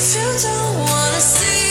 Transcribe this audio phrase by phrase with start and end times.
[0.00, 1.67] If you don't wanna see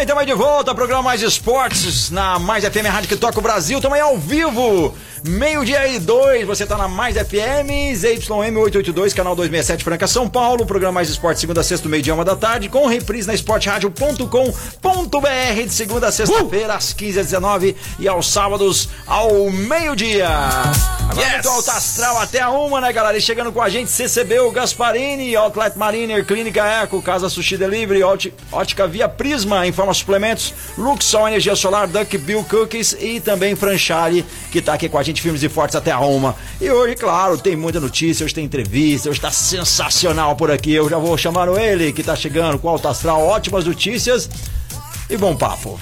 [0.00, 3.80] bem, estamos de volta programa Mais Esportes na Mais FM Rádio que toca o Brasil.
[3.80, 6.46] Também ao vivo, meio-dia e dois.
[6.46, 10.64] Você está na Mais FM, ZYM 882, canal 267 Franca, São Paulo.
[10.64, 15.72] Programa Mais Esportes, segunda a sexta, meio-dia, uma da tarde, com reprise na esporteradio.com.br de
[15.72, 20.28] segunda a sexta-feira, às 15 às 19 e aos sábados ao meio-dia.
[20.28, 21.32] Agora Yes!
[21.34, 23.18] muito alto astral até a uma, né, galera?
[23.18, 28.32] E chegando com a gente, CCB, Gasparini, Outlet Mariner, Clínica Eco, Casa Sushi Delivery, Óti-
[28.52, 34.60] Ótica Via Prisma, Informa Suplementos, Luxol Energia Solar, Duck Bill Cookies e também Franchale, que
[34.60, 36.34] tá aqui com a gente, firmes e fortes até a uma.
[36.60, 40.72] E hoje, claro, tem muita notícia, hoje tem entrevista, hoje tá sensacional por aqui.
[40.72, 44.28] Eu já vou chamar o ele, que tá chegando com alto astral, ótimas notícias
[45.08, 45.78] e bom papo.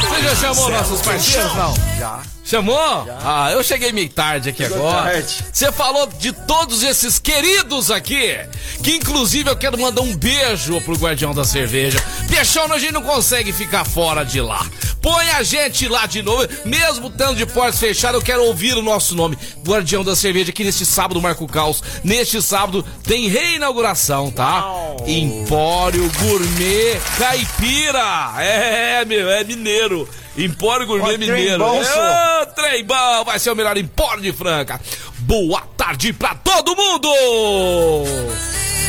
[0.00, 1.74] Você já chamou nossos parceiros, não?
[1.98, 2.35] Já.
[2.46, 3.04] Chamou?
[3.24, 5.20] Ah, eu cheguei meio tarde aqui Chegou agora.
[5.52, 8.38] Você falou de todos esses queridos aqui,
[8.84, 11.98] que inclusive eu quero mandar um beijo pro Guardião da Cerveja.
[12.30, 14.64] Peixão, a gente não consegue ficar fora de lá.
[15.06, 18.82] Põe a gente lá de novo, mesmo estando de portas fechadas, eu quero ouvir o
[18.82, 19.38] nosso nome.
[19.64, 21.80] Guardião da Cerveja, aqui neste sábado, Marco Caos.
[22.02, 24.66] Neste sábado tem reinauguração, tá?
[24.66, 25.04] Uau.
[25.06, 28.34] Empório Gourmet Caipira.
[28.40, 30.08] É, meu, é mineiro.
[30.36, 31.58] Empório Gourmet Ó, trem Mineiro.
[31.60, 34.80] bom, É, trem bom, vai ser o melhor empório de Franca.
[35.20, 37.08] Boa tarde pra todo mundo!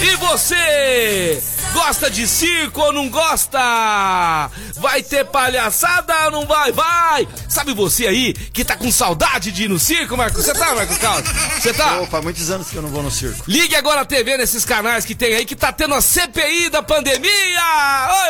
[0.02, 1.40] E você?
[1.73, 4.50] Gosta de circo ou não gosta?
[4.76, 6.72] Vai ter palhaçada ou não vai?
[6.72, 7.28] Vai!
[7.48, 10.42] Sabe você aí que tá com saudade de ir no circo, Marco?
[10.42, 11.30] Você tá, Marco Carlos?
[11.60, 12.00] Você tá?
[12.02, 13.44] Opa, muitos anos que eu não vou no circo.
[13.48, 16.82] Ligue agora a TV nesses canais que tem aí que tá tendo a CPI da
[16.83, 17.30] pandemia!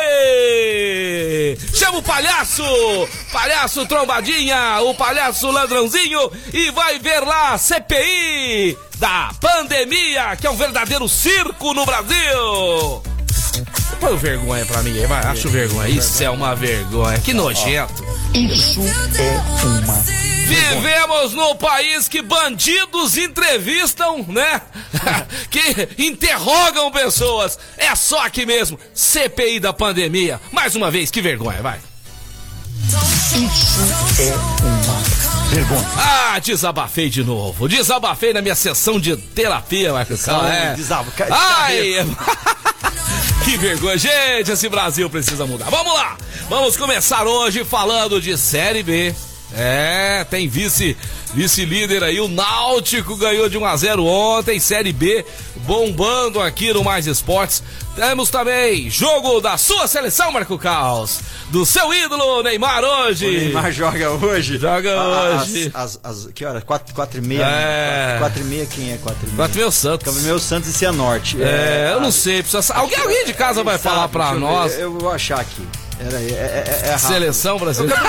[0.00, 1.58] Oi!
[1.74, 2.62] Chama o palhaço!
[3.32, 10.50] Palhaço trombadinha, o palhaço ladrãozinho e vai ver lá a CPI da pandemia, que é
[10.50, 13.02] um verdadeiro circo no Brasil!
[14.00, 15.24] Põe vergonha pra mim aí, vai.
[15.26, 15.88] Acho vergonha.
[15.88, 17.18] Isso é uma vergonha.
[17.18, 18.04] Que nojento.
[18.34, 18.80] Isso
[19.18, 19.94] é uma.
[20.48, 24.62] Vivemos num país que bandidos entrevistam, né?
[25.50, 27.58] que interrogam pessoas.
[27.76, 28.78] É só aqui mesmo.
[28.94, 30.40] CPI da pandemia.
[30.52, 31.78] Mais uma vez, que vergonha, vai.
[32.88, 35.86] Isso é uma vergonha.
[35.98, 37.68] Ah, desabafei de novo.
[37.68, 40.70] Desabafei na minha sessão de terapia, Marcos Sessão Cal, é.
[40.70, 42.06] de desabo- ca- Ai!
[43.48, 45.70] que vergonha, gente, esse Brasil precisa mudar.
[45.70, 46.18] Vamos lá!
[46.50, 49.14] Vamos começar hoje falando de Série B.
[49.54, 50.94] É, tem vice,
[51.34, 55.24] vice-líder aí, o Náutico ganhou de 1 a 0 ontem, Série B
[55.66, 57.62] bombando aqui no Mais Esportes.
[57.94, 61.18] Temos também jogo da sua seleção, Marco Caos,
[61.50, 63.26] do seu ídolo Neymar hoje.
[63.26, 64.56] O Neymar joga hoje.
[64.58, 65.70] Joga Ah, hoje.
[65.74, 66.60] As, as, as- que hora?
[66.60, 67.42] Quatro, quatro e meia.
[67.42, 68.12] É.
[68.14, 68.16] né?
[68.20, 69.36] Quatro e meia, quem é quatro e meia?
[69.36, 70.22] Bate meu Santos.
[70.22, 71.42] Meu Santos e Cianorte.
[71.42, 72.62] É, eu não sei, precisa.
[72.62, 74.74] sa- Alguém, alguém de casa vai falar pra eu nós.
[74.74, 75.62] ver, Eu, vou achar aqui.
[76.00, 77.08] Era é, é, é rápido.
[77.08, 78.02] Seleção brasileira.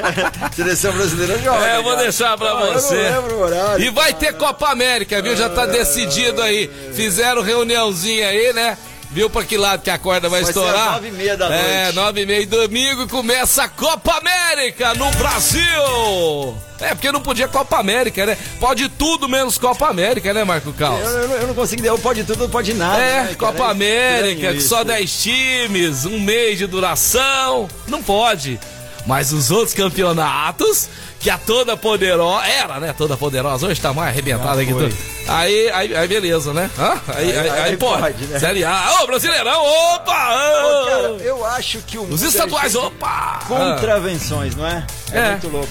[0.56, 1.66] Seleção brasileira joga.
[1.66, 2.02] É, eu vou cara.
[2.04, 2.94] deixar pra Ah, eu não você.
[2.94, 3.84] lembro o horário.
[3.84, 5.36] E vai ter Copa América, viu?
[5.36, 6.70] Já tá decidido aí.
[6.94, 8.78] Fizeram reuniãozinha aí, né?
[9.14, 10.92] Viu pra que lado que a corda vai, Vai estourar?
[10.94, 11.94] nove e meia da É, noite.
[11.96, 16.56] nove e meia domingo começa a Copa América no Brasil.
[16.80, 18.36] É, porque não podia Copa América, né?
[18.58, 21.00] Pode tudo menos Copa América, né, Marco Caos?
[21.00, 23.00] Eu, eu não- eu não consigo dizer, pode tudo, não pode nada.
[23.00, 23.34] É, né?
[23.38, 24.84] Copa É América, que só isso.
[24.84, 27.68] 10 times, um mês de duração.
[27.86, 28.58] Não pode.
[29.06, 30.88] Mas os outros campeonatos,
[31.20, 32.46] que a toda poderosa.
[32.46, 32.94] Era, né?
[32.96, 33.66] Toda poderosa.
[33.66, 34.88] Hoje tá mais arrebentada aqui foi.
[34.88, 34.96] tudo.
[35.28, 36.70] Aí, aí, aí, beleza, né?
[36.78, 37.00] Hã?
[37.08, 38.00] Aí, aí, Aí- aí aí pode.
[38.02, 38.38] pode, né?
[38.38, 39.00] Série A.
[39.02, 39.62] Ô, Brasileirão,
[39.94, 40.12] opa!
[40.12, 43.40] Ô, cara, eu acho que o Os é estaduais, opa!
[43.46, 44.86] Contravenções, não é?
[45.12, 45.30] É, É.
[45.32, 45.68] muito louco.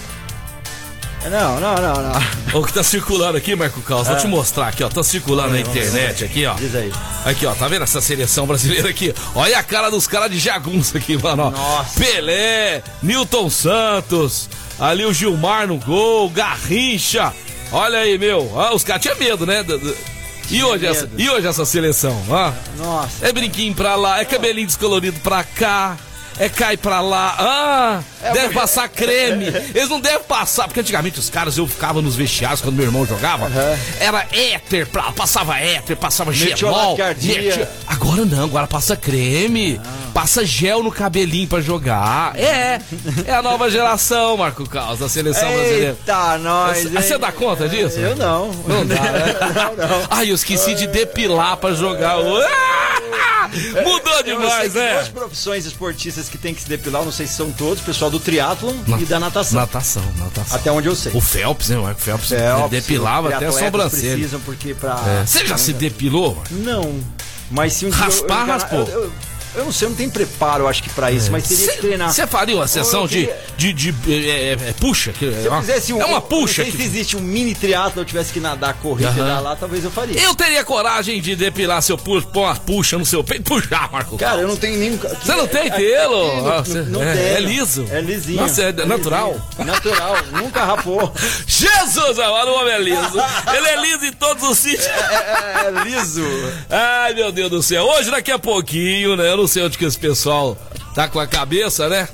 [1.30, 2.60] Não, não, não, não.
[2.60, 4.90] O que tá circulando aqui, Marco Caos, vou te mostrar aqui, ó.
[4.90, 6.54] Tá circulando na internet aqui, ó.
[6.54, 6.92] Diz aí.
[7.26, 9.14] Aqui, ó, tá vendo essa seleção brasileira aqui?
[9.34, 11.44] Olha a cara dos caras de jagunço aqui, mano.
[11.44, 11.52] ó.
[11.52, 12.00] Nossa.
[12.00, 14.50] Pelé, Newton Santos,
[14.80, 17.34] ali o Gilmar no gol, Garrincha.
[17.72, 18.52] Olha aí, meu.
[18.60, 19.66] Ah, os caras tinham medo, né?
[20.52, 22.22] E hoje, essa, e hoje essa seleção?
[22.30, 23.26] Ah, Nossa.
[23.26, 25.98] é brinquinho pra lá, é cabelinho descolorido pra cá.
[26.40, 27.36] É cai pra lá.
[27.38, 29.46] Ah, deve porque- passar creme.
[29.74, 33.06] Eles não devem passar, porque antigamente os caras, eu ficava nos vestiários quando meu irmão
[33.06, 33.50] jogava.
[34.00, 36.98] Era éter, pra- passava éter, passava gelol.
[36.98, 39.80] Metia- Agora não, agora passa creme.
[40.14, 42.38] Passa gel no cabelinho pra jogar.
[42.40, 42.80] É,
[43.26, 45.98] é a nova geração, Marco Caos, da seleção brasileira.
[46.00, 46.84] Eita, nós.
[46.84, 47.98] Você- dá conta disso?
[48.00, 48.50] Eu não.
[48.68, 49.36] Não dá, né?
[49.56, 50.08] não, não.
[50.12, 52.18] Ai, eu esqueci de depilar pra jogar.
[53.46, 53.50] Ah!
[53.86, 54.94] Mudou demais, né?
[54.94, 58.20] duas profissões esportistas que tem que se depilar, não sei se são todos, pessoal do
[58.20, 59.60] triatlon e da natação.
[59.60, 60.58] Natação, natação.
[60.58, 61.12] Até onde eu sei.
[61.14, 61.78] O Phelps, né?
[61.78, 64.14] O Phelps, Phelps, depilava até a sobrancelha.
[64.14, 65.02] precisam porque pra...
[65.22, 65.26] É.
[65.26, 66.42] Você já se depilou?
[66.52, 67.00] Não.
[67.52, 68.88] Mas se um dia eu- Raspar, eu, raspou.
[68.88, 69.12] Eu,
[69.56, 71.68] eu- eu não sei, eu não tenho preparo, eu acho que pra isso, mas teria
[71.74, 72.12] que treinar.
[72.14, 75.12] Você faria uma sessão eu de, queria- de, de, é, é, é, puxa?
[75.14, 76.64] Que, é, Se eu uma, fizesse um, é uma puxa.
[76.64, 79.14] Não sei que- se existe um mini triatlo, eu tivesse que nadar, correr, Aham.
[79.16, 80.20] pedalar, talvez eu faria.
[80.22, 83.92] Eu teria coragem de depilar seu pu- pôr uma puxa no seu peito e puxar,
[83.92, 84.18] Marco.
[84.18, 84.98] Cara, eu não tenho nenhum.
[84.98, 86.48] Você não tem pelo?
[86.50, 87.24] Ah, é- tem.
[87.36, 87.86] é liso?
[87.92, 88.42] É lisinho.
[88.42, 89.32] Nossa, é natural?
[89.58, 89.66] lisinho.
[89.74, 91.14] Natural, nunca rapou.
[91.48, 93.18] Jesus, agora o homem é liso.
[93.56, 94.86] Ele é liso em todos os sítios.
[94.88, 96.24] É, é liso.
[96.70, 97.84] Ai, meu Deus do céu.
[97.86, 99.30] Hoje, daqui a pouquinho, né?
[99.30, 100.58] Eu não sei onde que esse pessoal
[100.94, 102.08] tá com a cabeça, né?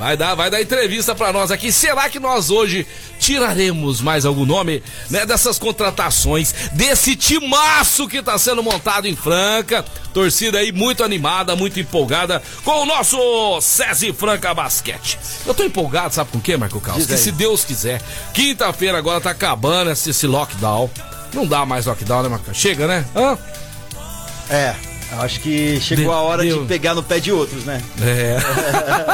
[0.00, 1.70] Vai dar, vai dar entrevista pra nós aqui.
[1.70, 2.86] Será que nós hoje
[3.18, 5.26] tiraremos mais algum nome, né?
[5.26, 9.84] Dessas contratações, desse timaço que tá sendo montado em Franca.
[10.14, 15.18] Torcida aí muito animada, muito empolgada com o nosso SESI Franca Basquete.
[15.46, 17.06] Eu tô empolgado, sabe com quê, Marco Carlos?
[17.06, 18.00] Que se Deus quiser,
[18.32, 20.90] quinta-feira agora tá acabando esse, esse lockdown.
[21.34, 22.54] Não dá mais lockdown, né, Marco?
[22.54, 23.04] Chega, né?
[23.14, 23.38] Hã?
[24.48, 24.74] É,
[25.18, 26.62] acho que chegou a hora deu.
[26.62, 27.82] de pegar no pé de outros, né?
[28.00, 28.36] É.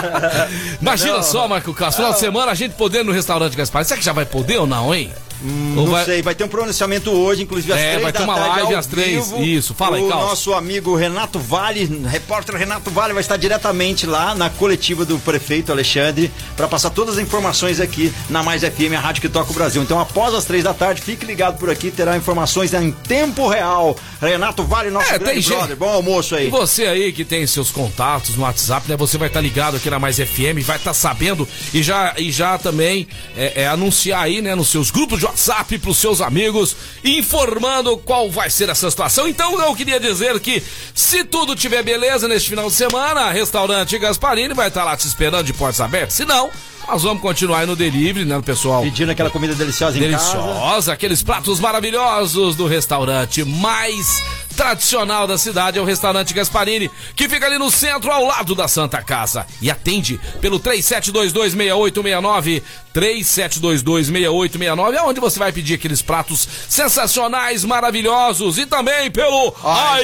[0.80, 1.22] Imagina Não.
[1.22, 3.84] só, Marco Castro, final de semana a gente poder ir no restaurante Gaspar.
[3.84, 5.10] Será que já vai poder ou não, hein?
[5.42, 8.22] Ou Não vai- sei, vai ter um pronunciamento hoje, inclusive às É, três vai ter
[8.22, 9.42] uma tarde live às três, vivo.
[9.44, 9.74] isso.
[9.74, 10.28] Fala aí, O Carlos.
[10.28, 15.70] nosso amigo Renato Vale, repórter Renato Vale, vai estar diretamente lá na coletiva do prefeito
[15.72, 19.54] Alexandre para passar todas as informações aqui na Mais FM, a rádio que toca o
[19.54, 19.82] Brasil.
[19.82, 23.96] Então, após as três da tarde, fique ligado por aqui, terá informações em tempo real.
[24.20, 25.76] Renato Vale, nosso É, grande tem gente- brother.
[25.76, 26.46] Bom almoço aí.
[26.46, 28.96] E você aí que tem seus contatos no WhatsApp, né?
[28.96, 32.56] Você vai estar ligado aqui na Mais FM, vai estar sabendo e já, e já
[32.58, 33.06] também
[33.36, 38.30] é, é, anunciar aí, né, nos seus grupos de WhatsApp pros seus amigos, informando qual
[38.30, 39.28] vai ser essa situação.
[39.28, 40.62] Então eu queria dizer que
[40.94, 45.44] se tudo tiver beleza neste final de semana, restaurante Gasparini vai estar lá te esperando
[45.44, 46.14] de portas abertas.
[46.14, 46.50] Se não,
[46.88, 50.32] nós vamos continuar aí no delivery, né, pessoal Pedindo aquela comida deliciosa em casa.
[50.32, 54.22] deliciosa, aqueles pratos maravilhosos do restaurante mais
[54.56, 58.66] tradicional da cidade é o restaurante Gasparini, que fica ali no centro ao lado da
[58.66, 62.62] Santa Casa e atende pelo 37226869,
[62.94, 69.54] 37226869, aonde você vai pedir aqueles pratos sensacionais, maravilhosos e também pelo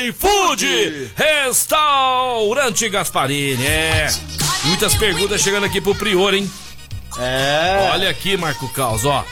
[0.06, 3.66] iFood Restaurante Gasparini.
[3.66, 4.08] É.
[4.64, 6.50] Muitas perguntas chegando aqui pro Prior, hein?
[7.18, 7.90] É.
[7.92, 9.24] Olha aqui, Marco Caos, ó.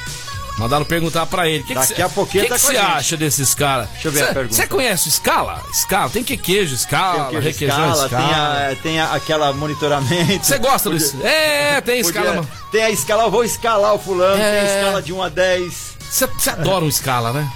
[0.61, 1.65] Mandaram perguntar pra ele.
[1.65, 3.89] Que Daqui que cê- a pouquinho que tá que você acha desses caras?
[3.91, 4.55] Deixa eu ver a pergunta.
[4.55, 5.63] Você conhece o Scala?
[5.73, 6.11] Scala?
[6.11, 8.23] Tem que queijo, Scala, Tem queijo requeijão escala, Scala.
[8.27, 10.45] tem, a, tem a- aquela monitoramento.
[10.47, 11.17] Você gosta desse?
[11.25, 12.37] É, tem podia- Scala.
[12.37, 12.49] mano.
[12.71, 14.51] Tem a escala, eu vou escalar o fulano, É.
[14.51, 15.97] tem a escala de 1 a 10.
[16.11, 17.51] Você adora um Scala, né?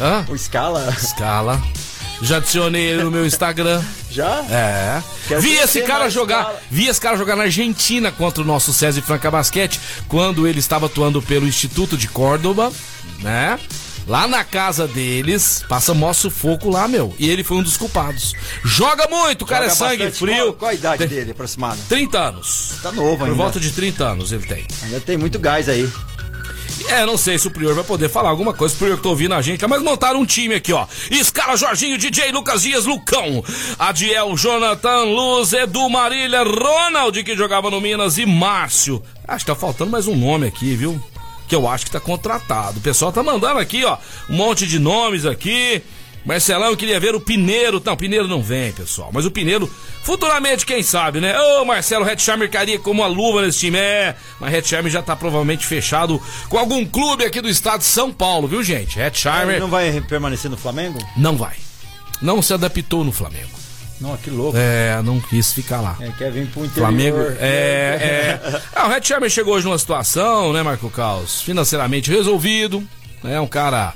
[0.00, 0.26] Hã?
[0.28, 0.92] O escala?
[0.98, 1.60] Scala.
[2.22, 3.82] Já adicionei ele no meu Instagram.
[4.10, 4.44] Já?
[4.50, 5.02] É.
[5.28, 6.60] Quer Vi esse cara jogar, Scala.
[6.70, 9.78] vi esse cara jogar na Argentina contra o nosso César Franca Basquete,
[10.08, 12.72] quando ele estava atuando pelo Instituto de Córdoba,
[13.20, 13.58] né?
[14.08, 17.12] Lá na casa deles, passa mó sufoco lá, meu.
[17.18, 18.34] E ele foi um dos culpados.
[18.64, 20.36] Joga muito, o cara Joga é sangue frio.
[20.36, 21.76] Qual, qual a idade Tem dele, aproximada?
[21.88, 22.74] 30 anos.
[22.82, 23.34] Tá novo Por ainda.
[23.36, 24.64] volta de 30 anos ele tem.
[24.84, 25.90] Ainda tem muito gás aí.
[26.88, 29.08] É, não sei se o Prior vai poder falar alguma coisa, o Prior que tá
[29.08, 30.86] ouvindo a gente, mas montaram um time aqui, ó.
[31.10, 33.42] Escala Jorginho, DJ Lucas Dias, Lucão,
[33.78, 39.02] Adiel, Jonathan, Luz, Edu Marília, Ronald, que jogava no Minas, e Márcio.
[39.26, 41.02] Acho que tá faltando mais um nome aqui, viu?
[41.48, 42.78] Que eu acho que tá contratado.
[42.78, 43.96] O pessoal tá mandando aqui, ó,
[44.28, 45.82] um monte de nomes aqui.
[46.26, 47.80] Marcelão eu queria ver o Pineiro.
[47.84, 49.10] Não, o Pineiro não vem, pessoal.
[49.12, 49.70] Mas o Pineiro,
[50.02, 51.38] futuramente, quem sabe, né?
[51.40, 53.78] Ô, Marcelo Hatchammer caria como a luva nesse time.
[53.78, 58.12] É, mas Hatchammer já tá provavelmente fechado com algum clube aqui do estado de São
[58.12, 58.98] Paulo, viu, gente?
[58.98, 60.98] Ele Hatchammer não vai permanecer no Flamengo?
[61.16, 61.54] não vai.
[62.20, 63.50] Não se adaptou no Flamengo.
[64.00, 64.56] Não, que louco.
[64.58, 65.96] É, não quis ficar lá.
[66.00, 66.86] É, quer vir pro interior.
[66.86, 68.62] Flamengo, é, é.
[68.74, 71.40] Ah, o Sherman chegou hoje numa situação, né, Marco Caos?
[71.42, 72.82] Financeiramente resolvido.
[73.24, 73.94] É um cara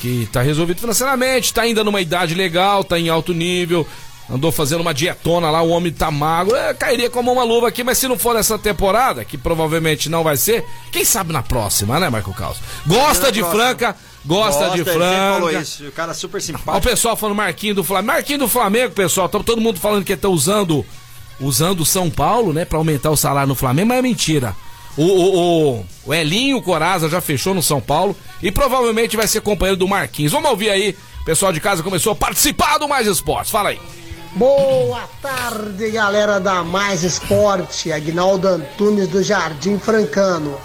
[0.00, 3.86] que tá resolvido financeiramente, tá ainda numa idade legal, tá em alto nível.
[4.32, 6.54] Andou fazendo uma dietona lá, o homem tá magro.
[6.54, 10.22] É, cairia como uma luva aqui, mas se não for nessa temporada, que provavelmente não
[10.22, 12.58] vai ser, quem sabe na próxima, né, Marco Caos?
[12.86, 13.64] Gosta de próxima.
[13.64, 15.62] Franca, gosta, de ele sempre falou Franca.
[15.62, 15.84] isso.
[15.84, 16.88] O cara é super Ó, o simpático.
[16.88, 18.12] pessoal falando Marquinho do Flamengo.
[18.12, 19.28] Marquinho do Flamengo, pessoal.
[19.28, 20.86] Tá todo mundo falando que estão usando
[21.40, 24.54] usando o São Paulo, né, pra aumentar o salário no Flamengo, mas é mentira.
[24.96, 29.78] O, o, o, Elinho Coraza já fechou no São Paulo e provavelmente vai ser companheiro
[29.78, 30.32] do Marquinhos.
[30.32, 30.96] Vamos ouvir aí.
[31.22, 33.50] O pessoal de casa começou a participar do Mais Esportes.
[33.50, 33.80] Fala aí.
[34.32, 37.92] Boa tarde, galera da Mais Esporte.
[37.92, 40.56] Agnaldo Antunes do Jardim Francano.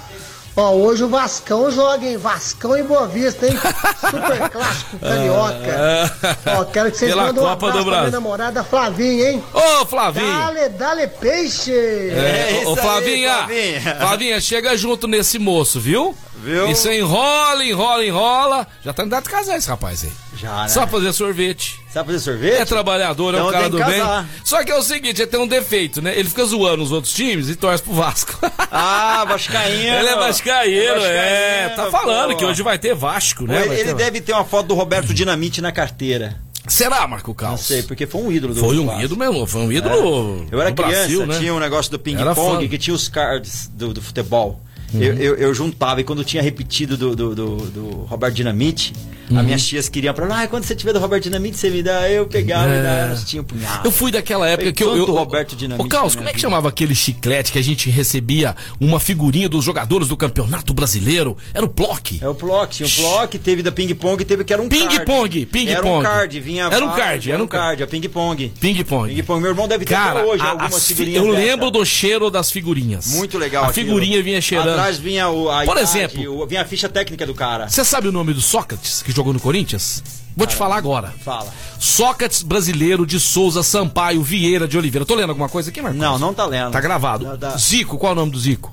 [0.58, 2.16] Ó, hoje o Vascão joga, hein?
[2.16, 3.54] Vascão e Boa Vista, hein?
[4.00, 6.12] Super clássico carioca.
[6.58, 9.44] Ó, quero que vocês Pela mandem um Copa do abraço pra minha namorada Flavinha, hein?
[9.54, 10.26] Ô, Flavinho!
[10.26, 11.74] Dale, dale peixe!
[11.74, 13.96] É, isso ô, aí, Flavinha, Flavinha.
[14.00, 16.16] Flavinha, chega junto nesse moço, viu?
[16.38, 16.70] Viu?
[16.70, 18.68] Isso enrola, enrola, enrola.
[18.82, 20.12] Já tá idade de casar esse rapaz aí.
[20.38, 20.68] Já, né?
[20.68, 21.80] Só fazer sorvete.
[21.92, 22.56] Sabe fazer sorvete?
[22.62, 24.00] É trabalhador, é um Então cara tem do que bem.
[24.00, 24.28] casar.
[24.44, 26.14] Só que é o seguinte, ele tem um defeito, né?
[26.18, 28.38] Ele fica zoando os outros times e torce pro Vasco.
[28.72, 29.96] Ah, Vascaíno.
[29.98, 31.70] ele é vascaíno, é.
[31.76, 32.38] Tá falando pô.
[32.38, 33.64] que hoje vai ter Vasco, né?
[33.66, 36.36] Ele, ele ter- deve ter uma foto do Roberto Dinamite na carteira.
[36.68, 37.52] Será, Marco Caos?
[37.52, 39.02] Não sei, porque foi um ídolo do Foi um Vasco.
[39.04, 41.38] ídolo mesmo, foi um ídolo Eu era criança, Brasil, né?
[41.38, 44.60] tinha um negócio do ping-pong que tinha os cards do, do futebol.
[44.96, 45.02] Uhum.
[45.04, 48.94] Eu, eu, eu juntava e quando tinha repetido do, do, do, do Roberto Dinamite,
[49.36, 52.08] as minhas tias queriam lá, ah, quando você tiver do Roberto Dinamite, você me dá,
[52.10, 52.84] eu pegava e É.
[52.84, 53.88] dava, elas tinham um punhado.
[53.88, 54.96] Eu fui daquela época que eu.
[54.96, 56.40] eu Roberto Dinamite Ô, na como é que vida.
[56.40, 61.36] chamava aquele chiclete que a gente recebia uma figurinha dos jogadores do Campeonato Brasileiro?
[61.54, 62.20] Era o Plock.
[62.22, 64.88] É o Plock, tinha o Plock, teve da ping-pong, teve que era um card.
[64.88, 65.72] Ping-pong, ping-pong.
[65.72, 68.52] Era um card, vinha Era um card, era um card, a ping-pong.
[68.60, 69.14] Ping-pong.
[69.16, 71.46] Ping-pong, meu irmão deve ter Cara, até hoje a- algumas as fi- figurinhas eu dessa.
[71.46, 73.08] lembro do cheiro das figurinhas.
[73.16, 74.76] Muito legal A figurinha vinha cheirando.
[74.86, 77.68] Atrás vinha o, a Por idade, exemplo- o- vinha a ficha técnica do cara.
[77.68, 80.04] Você sabe o nome do Sócrates, que jogou no Corinthians?
[80.38, 81.14] Vou te falar agora.
[81.24, 81.52] Fala.
[81.80, 85.06] Sócrates brasileiro de Souza Sampaio Vieira de Oliveira.
[85.06, 86.00] Tô lendo alguma coisa aqui, Marcos?
[86.00, 86.72] Não, não tá lendo.
[86.72, 87.26] Tá gravado.
[87.26, 88.72] Não, tá- Zico, qual é o nome do Zico?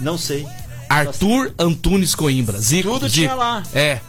[0.00, 0.46] não sei.
[0.88, 2.58] Arthur Antunes Coimbra.
[2.58, 2.88] Zico.
[2.90, 3.22] Tudo Zico.
[3.26, 3.62] tinha lá.
[3.74, 4.00] É.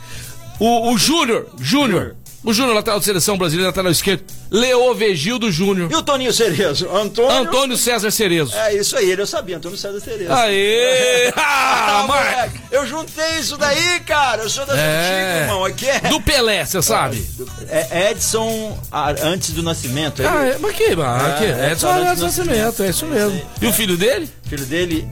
[0.59, 2.15] O, o Júnior, Júnior.
[2.43, 4.23] O Júnior, lateral de seleção brasileira, lateral esquerdo.
[4.49, 5.91] Leovegildo Júnior.
[5.91, 6.89] E o Toninho Cerezo?
[6.89, 7.31] Antônio?
[7.31, 8.55] Antônio César Cerezo.
[8.55, 10.31] É isso aí, ele eu sabia, Antônio César Cerezo.
[10.31, 11.33] Aê!
[11.41, 14.43] Ah, Ah, eu juntei isso daí, cara.
[14.43, 15.41] Eu sou das É.
[15.41, 15.65] irmão.
[15.65, 15.99] Aqui é.
[16.01, 17.23] Do Pelé, você sabe?
[17.67, 20.21] É Edson ah, antes do nascimento.
[20.25, 23.41] Ah, Ele, é, mas que, mas É, Edson Arantes Arantes do Nascimento, é isso mesmo.
[23.61, 24.29] E o filho dele?
[24.47, 25.07] Filho dele,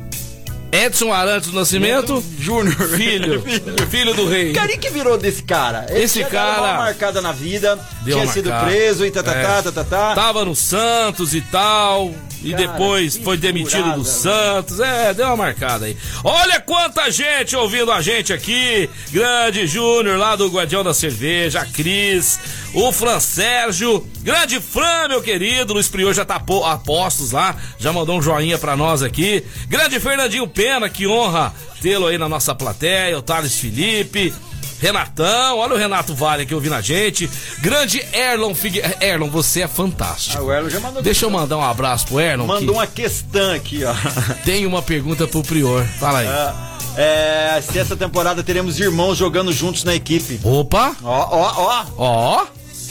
[0.85, 2.75] Edson Arantes do Nascimento, Júnior.
[2.95, 3.43] filho,
[3.89, 4.53] filho do rei.
[4.53, 5.85] Cara, e que virou desse cara?
[5.89, 8.71] Ele Esse cara- uma marcada na vida, Deu tinha sido marcada.
[8.71, 9.61] preso e tá, tatatá, É.
[9.61, 10.15] tatatá.
[10.15, 12.13] Tava no Santos e tal,
[12.43, 14.05] e Cara, depois foi demitido do.
[14.05, 14.79] Santos.
[14.79, 15.97] É, deu uma marcada aí.
[16.23, 18.89] Olha quanta gente ouvindo a gente aqui.
[19.11, 22.39] Grande Júnior lá do Guardião da Cerveja, a Cris,
[22.73, 25.73] o Fran Sérgio, grande Fran, meu querido.
[25.73, 29.43] Luiz Prior já tá po- a postos lá, já mandou um joinha pra nós aqui.
[29.67, 33.17] Grande Fernandinho Pena, que honra tê-lo aí na nossa plateia.
[33.17, 34.33] O Thales Felipe.
[34.79, 37.29] Renatão, olha o Renato Vale aqui ouvindo a gente.
[37.59, 39.03] Grande Erlon Figueiredo.
[39.03, 40.37] Erlon, você é fantástico.
[40.37, 41.01] Ah, o Erlon já mandou.
[41.01, 42.45] Deixa eu mandar um abraço pro Erlon.
[42.45, 43.93] Mandou que uma questão aqui, ó.
[44.45, 45.83] Tem uma pergunta pro Prior.
[45.99, 46.27] Fala aí.
[46.27, 50.39] Ah, É, se essa temporada teremos irmãos jogando juntos na equipe.
[50.43, 50.95] Opa!
[51.03, 51.85] Ó, ó, ó.
[51.97, 52.45] Ó!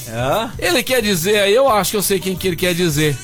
[0.09, 0.67] É.
[0.69, 3.17] Ele quer dizer aí, eu acho que eu sei quem que ele quer dizer.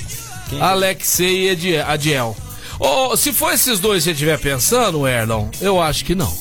[0.60, 2.36] Alexei e Adi- Adiel.
[2.78, 6.32] Ô, se for esses dois que você estiver pensando, Erlon, eu acho que não.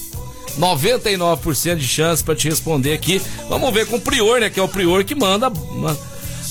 [0.60, 3.22] 99% de chance pra te responder aqui.
[3.50, 4.50] Vamos ver com o Prior, né?
[4.50, 5.50] Que é o Prior que manda.
[5.50, 5.96] ma-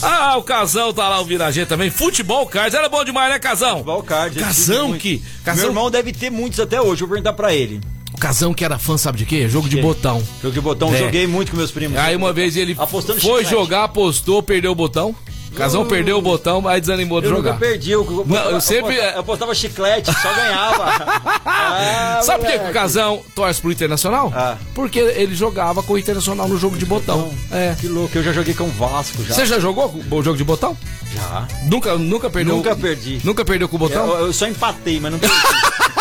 [0.02, 1.90] Ah, o Casão tá lá ouvindo a gente também.
[1.90, 3.72] Futebol Cards, era bom demais, né, Casão?
[3.78, 4.38] Futebol card.
[4.38, 7.00] eu Casão que- Casão- Meu irmão deve ter muitos até hoje.
[7.00, 7.80] Vou perguntar pra ele.
[8.14, 9.46] O Casão que era fã, sabe de quê?
[9.48, 10.22] Jogo de botão.
[10.42, 10.98] Jogo de botão, É.
[10.98, 11.98] joguei muito com meus primos.
[11.98, 13.50] Aí uma vez ele Apostando foi chiclete.
[13.50, 15.14] jogar, apostou, perdeu o botão.
[15.56, 17.52] Casão perdeu o botão, aí desanimou de Eu jogar.
[17.54, 17.90] nunca perdi.
[17.90, 21.30] Eu, eu, Não, eu sempre- Eu apostava, eu apostava chiclete, só ganhava.
[21.52, 22.72] Ah, Sabe por que o.
[22.72, 24.32] Casão torce pro Internacional?
[24.34, 24.56] Ah.
[24.74, 27.32] Porque ele jogava com o Internacional no jogo de botão.
[27.50, 27.74] É.
[27.80, 29.34] Que louco, eu já joguei com o Vasco já.
[29.34, 30.76] Você já jogou o jogo de botão?
[31.14, 31.46] Já.
[31.64, 32.56] Nunca, nunca perdeu?
[32.56, 33.20] Nunca perdi.
[33.24, 34.06] Nunca perdeu com o botão?
[34.08, 35.34] Eu, eu só empatei, mas não perdi.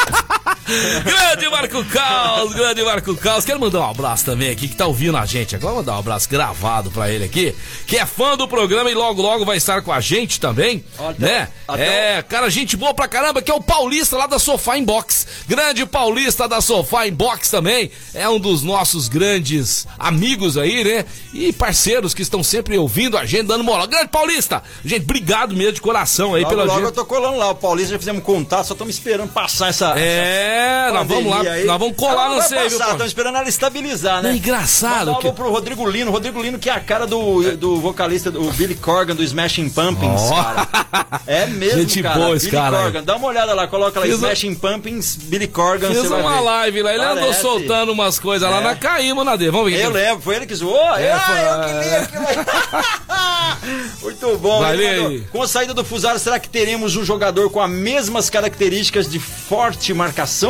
[1.03, 3.45] grande Marco Caos, grande Marco Caos.
[3.45, 5.55] Quero mandar um abraço também aqui, que tá ouvindo a gente.
[5.55, 7.55] Agora mandar um abraço gravado pra ele aqui,
[7.87, 11.13] que é fã do programa e logo, logo vai estar com a gente também, Até-
[11.19, 11.47] né?
[11.67, 15.27] até É, cara, gente boa pra caramba, que é o Paulista lá da Sofá Inbox.
[15.47, 17.91] Grande Paulista da Sofá Inbox também.
[18.13, 21.05] É um dos nossos grandes amigos aí, né?
[21.33, 23.87] E parceiros que estão sempre ouvindo a gente, dando moral.
[23.87, 24.61] Grande Paulista!
[24.83, 26.87] Gente, obrigado mesmo de coração aí Logo, pela logo gente.
[26.89, 27.49] eu tô colando lá.
[27.51, 29.93] O Paulista já fizemos contato, só estamos esperando passar essa.
[29.97, 30.58] É,
[30.93, 31.65] nós vamos lá, aí.
[31.65, 32.73] nós vamos colar Ela no sei, Paulo?
[32.83, 34.29] Estamos esperando ela estabilizar, né?
[34.29, 36.11] Não, engraçado Mandar um que- pro Rodrigo Lino.
[36.11, 40.21] Rodrigo Lino, que é a cara do, do vocalista, do Billy Corgan, do Smashing Pumpkins,
[40.31, 40.43] Ó.
[40.43, 40.67] cara.
[41.27, 42.15] É mesmo, Gente cara.
[42.15, 42.77] boa Billy cara.
[42.77, 43.03] Corgan.
[43.03, 46.33] Dá uma olhada lá, coloca lá Fiz Smashing Pumpkins, Billy Corgan, Fiz você vai uma
[46.33, 46.39] ver.
[46.41, 47.41] live lá, ele andou Parece.
[47.41, 48.63] soltando umas coisas lá, É.
[48.63, 49.51] nós caímos na dele.
[49.51, 50.95] Vamos ver Eu lembro, foi ele que zoou?
[50.95, 52.45] É, ah, foi- eu que li aquilo.
[54.01, 54.63] Muito bom.
[54.63, 55.23] Aí.
[55.31, 59.19] Com a saída do Fusaro, será que teremos um jogador com as mesmas características de
[59.19, 60.48] forte marcação?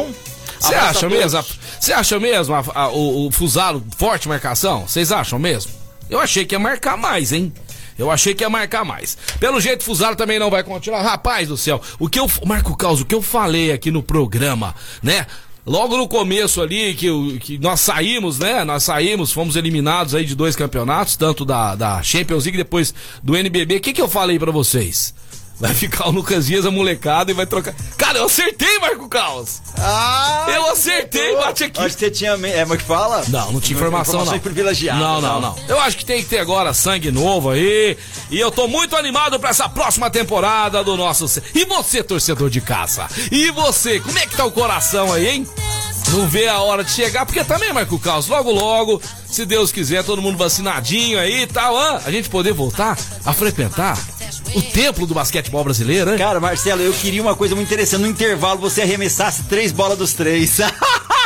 [0.60, 1.18] Você Abraço a acha todos.
[1.18, 1.46] mesmo?
[1.80, 4.88] Você acha mesmo a- a- o, o Fusaro forte marcação?
[4.88, 5.72] Vocês acham mesmo?
[6.10, 7.54] Eu achei que ia marcar mais, hein?
[7.98, 9.18] Eu achei que ia marcar mais.
[9.40, 11.02] Pelo jeito, Fusaro também não vai continuar.
[11.02, 12.30] Rapaz do céu, o que eu.
[12.46, 15.26] Marco Caos, o que eu falei aqui no programa, né?
[15.66, 18.64] Logo no começo ali, que, que nós saímos, né?
[18.64, 23.36] Nós saímos, fomos eliminados aí de dois campeonatos, tanto da, da Champions League depois do
[23.36, 23.76] NBB.
[23.76, 25.14] O que, que eu falei pra vocês?
[25.60, 27.76] Vai ficar o Lucas Dias, a molecada, e vai trocar.
[27.98, 29.62] Cara, eu acertei, Marco Caos!
[29.78, 31.82] Ah, Eu acertei, bate aqui.
[31.82, 32.38] Acho que você tinha.
[32.38, 33.24] me- É, mas que fala?
[33.28, 34.22] Não, não tinha informação, não.
[34.22, 35.02] Informações privilegiadas.
[35.02, 35.56] Não, não, não.
[35.68, 37.98] Eu acho que tem que ter agora sangue novo aí.
[38.32, 41.26] E eu tô muito animado pra essa próxima temporada do nosso.
[41.54, 43.08] E você, torcedor de casa?
[43.32, 45.48] E você, como é que tá o coração aí, hein?
[46.12, 49.00] Não vê a hora de chegar, porque também, Marco Caos, logo logo,
[49.30, 53.96] se Deus quiser, todo mundo vacinadinho aí e tal, a gente poder voltar a frequentar
[54.56, 56.18] o templo do basquetebol brasileiro, hein?
[56.18, 58.02] Cara, Marcelo, eu queria uma coisa muito interessante.
[58.02, 60.60] No intervalo, você arremessasse três bolas dos três.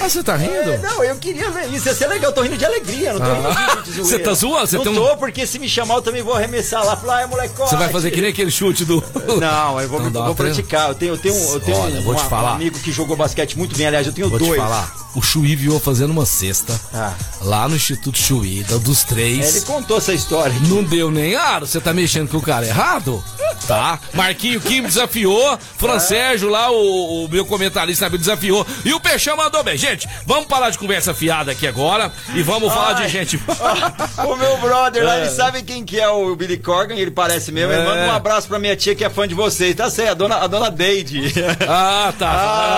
[0.00, 0.52] Ah, você tá rindo?
[0.52, 1.86] É, não, eu queria ver isso.
[1.88, 2.30] Ia ser legal.
[2.30, 3.12] Eu tô rindo de alegria.
[3.12, 4.66] Não tô rindo de- Você tá zoando?
[4.66, 6.96] Você não um- tô, porque se me chamar, eu também vou arremessar lá.
[6.96, 7.70] Falar, ai, molecote.
[7.70, 9.02] Você vai fazer que nem aquele chute do.
[9.40, 10.88] Não, eu vou, dá vou praticar.
[10.88, 12.52] Eu tenho, eu tenho, eu tenho Olha, um, vou te falar.
[12.52, 13.86] um amigo que jogou basquete muito bem.
[13.86, 14.52] Aliás, eu tenho Vou dois.
[14.52, 15.04] te falar.
[15.14, 17.12] O Chuí viu fazendo uma cesta Ah.
[17.42, 19.54] lá no Instituto Chuí, dos É, três.
[19.56, 20.52] ele contou essa história.
[20.68, 23.22] Não deu nem aro, você tá mexendo com o cara errado?
[23.68, 24.00] Tá?
[24.12, 28.66] Marquinho Kim desafiou, Fran Sérgio lá, o, o meu comentarista me desafiou.
[28.84, 29.73] E o Peixão mandou bem.
[29.76, 33.06] Gente, vamos parar de conversa fiada aqui agora e vamos falar Ai.
[33.06, 33.40] de gente.
[34.26, 35.20] o meu brother lá, É.
[35.22, 37.72] ele sabe quem que é o Billy Corgan, ele parece mesmo.
[37.72, 37.84] Ele É.
[37.84, 39.74] manda um abraço pra minha tia que é fã de vocês.
[39.74, 41.32] Tá certo, a dona, a dona Deide.
[41.68, 42.30] Ah, tá.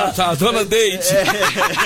[0.09, 0.35] Ah, tá.
[0.35, 1.05] Dona Deide.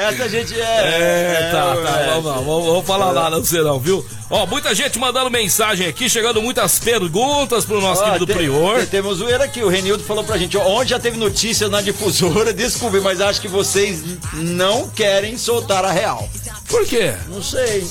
[0.00, 0.64] Essa gente é.
[0.64, 2.00] É, tá, tá.
[2.00, 2.06] é.
[2.10, 4.04] Vamos, lá, vamos, vamos falar nada não sei não, viu?
[4.30, 8.76] Ó, muita gente mandando mensagem aqui, chegando muitas perguntas pro nosso Ó, querido tem- Prior.
[8.78, 11.80] tem- Temos zoeira aqui, o Renildo falou pra gente, ó, onde já teve notícia na
[11.82, 14.02] difusora, desculpe, mas acho que vocês
[14.34, 16.28] não querem soltar a real.
[16.68, 17.14] Por quê?
[17.28, 17.86] Não sei.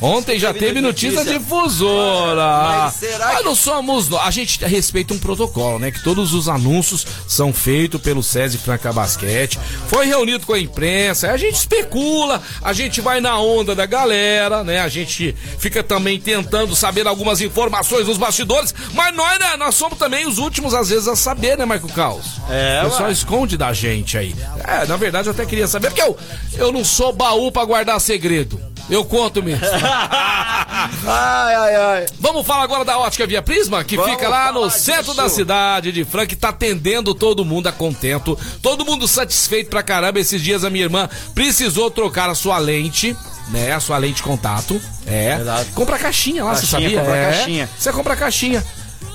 [0.00, 1.38] Ontem já Teve teve notícia, notícia.
[1.38, 2.42] difusora.
[2.84, 4.12] Mas será Mas que- não somos.
[4.14, 5.90] A gente respeita um protocolo, né?
[5.90, 9.58] Que todos os anúncios são feitos pelo SESI Franca Basquete.
[9.88, 11.30] Foi reunido com a imprensa.
[11.30, 14.80] A gente especula, a gente vai na onda da galera, né?
[14.80, 18.74] A gente fica também tentando saber algumas informações dos bastidores.
[18.94, 19.56] Mas nós, né?
[19.58, 22.40] Nós somos também os últimos, às vezes, a saber, né, Marco Caos?
[22.48, 23.12] É, O pessoal ué.
[23.12, 24.34] esconde da gente aí.
[24.66, 26.16] É, na verdade, eu até queria saber, porque eu,
[26.56, 28.58] eu não sou baú pra guardar segredo.
[28.90, 29.64] Eu conto mesmo.
[31.06, 32.06] Ai, ai, ai.
[32.18, 34.80] Vamos falar agora da Ótica Via Prisma, que Vamos fica lá no disso.
[34.80, 39.68] centro da cidade de Franca, que tá atendendo todo mundo a contento, todo mundo satisfeito
[39.68, 40.18] pra caramba.
[40.20, 43.16] Esses dias a minha irmã precisou trocar a sua lente,
[43.48, 43.72] né?
[43.72, 44.80] A sua lente de contato.
[45.06, 45.36] É.
[45.36, 45.70] Verdade.
[45.74, 47.00] Compra caixinha lá, você Caixinha, sabia?
[47.00, 47.32] compra é.
[47.32, 47.70] caixinha.
[47.78, 48.64] Você compra caixinha.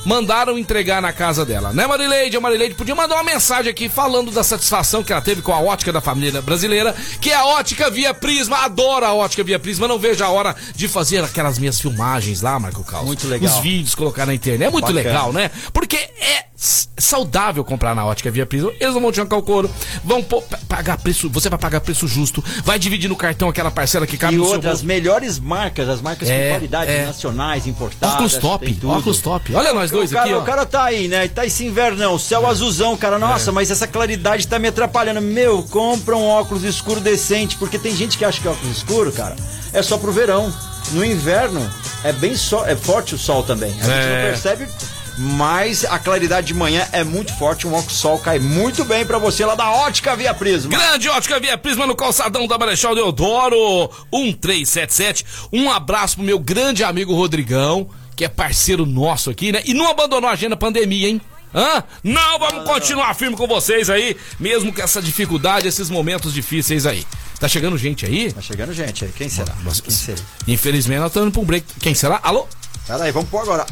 [0.05, 2.37] Mandaram entregar na casa dela, né, Marileide?
[2.37, 5.59] A Marileide podia mandar uma mensagem aqui falando da satisfação que ela teve com a
[5.59, 8.57] ótica da família brasileira, que é a ótica via Prisma.
[8.65, 9.87] Adora a ótica via Prisma.
[9.87, 13.07] Não vejo a hora de fazer aquelas minhas filmagens lá, Marco Carlos.
[13.07, 13.51] Muito legal.
[13.51, 14.67] Os vídeos, colocar na internet.
[14.67, 15.03] É muito Bacana.
[15.03, 15.49] legal, né?
[15.73, 18.71] Porque é saudável comprar na ótica via Prisma.
[18.79, 19.69] Eles não vão te arrancar o couro,
[20.03, 23.69] vão pô- pa- pagar preço, você vai pagar preço justo, vai dividir no cartão aquela
[23.69, 24.85] parcela que cabe E no seu outras bolso.
[24.85, 27.05] melhores marcas, as marcas É, com qualidade é.
[27.05, 28.15] nacionais, importadas.
[28.15, 29.53] Óculos top, óculos top.
[29.55, 30.33] Olha nós dois o cara, aqui.
[30.35, 31.27] O cara tá aí, né?
[31.27, 33.19] Tá esse invernão, céu azulzão, cara.
[33.19, 35.21] Nossa, mas essa claridade tá me atrapalhando.
[35.21, 39.35] Meu, compra um óculos escuro decente, porque tem gente que acha que óculos escuro, cara,
[39.73, 40.53] é só pro verão.
[40.91, 41.67] No inverno
[42.03, 43.71] é bem só, é forte o sol também.
[43.71, 44.21] A gente É.
[44.23, 44.67] não percebe,
[45.17, 47.65] mas a claridade de manhã é muito forte.
[47.67, 50.69] Um óculos sol cai muito bem pra você lá da Ótica Via Prisma.
[50.71, 55.25] Grande ótica Via Prisma no calçadão da Marechal Deodoro 1377.
[55.53, 59.61] Um abraço pro meu grande amigo Rodrigão, que é parceiro nosso aqui, né?
[59.65, 61.21] E não abandonou a agenda pandemia, hein?
[61.53, 61.83] Hã?
[62.03, 67.05] Não, vamos continuar firme com vocês aí, mesmo com essa dificuldade, esses momentos difíceis aí.
[67.39, 68.31] Tá chegando gente aí?
[68.33, 69.53] Tá chegando gente aí, quem será?
[69.63, 70.17] Mas- Quem será?
[70.47, 71.65] Infelizmente nós estamos indo pra um break.
[71.79, 72.19] Quem será?
[72.23, 72.45] Alô?
[72.85, 73.65] Pera aí, vamos pôr agora.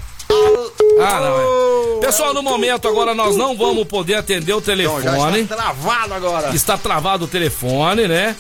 [1.00, 2.06] Ah, não é.
[2.06, 5.40] Pessoal, no momento agora nós não vamos poder atender o Então, telefone.
[5.42, 6.56] está travado agora.
[6.56, 8.36] Está travado o telefone, né?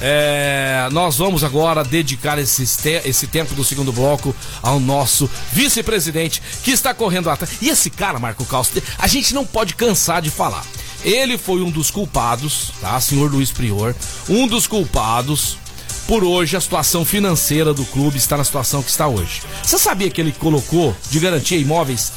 [0.00, 2.64] É, nós vamos agora dedicar esse,
[3.04, 7.58] esse tempo do segundo bloco ao nosso vice-presidente que está correndo atrás.
[7.62, 10.64] E esse cara, Marco Caos, a gente não pode cansar de falar.
[11.04, 13.94] Ele foi um dos culpados, tá, senhor Luiz Prior?
[14.28, 15.58] Um dos culpados
[16.06, 19.42] por hoje a situação financeira do clube está na situação que está hoje.
[19.62, 22.12] Você sabia que ele colocou de garantia imóveis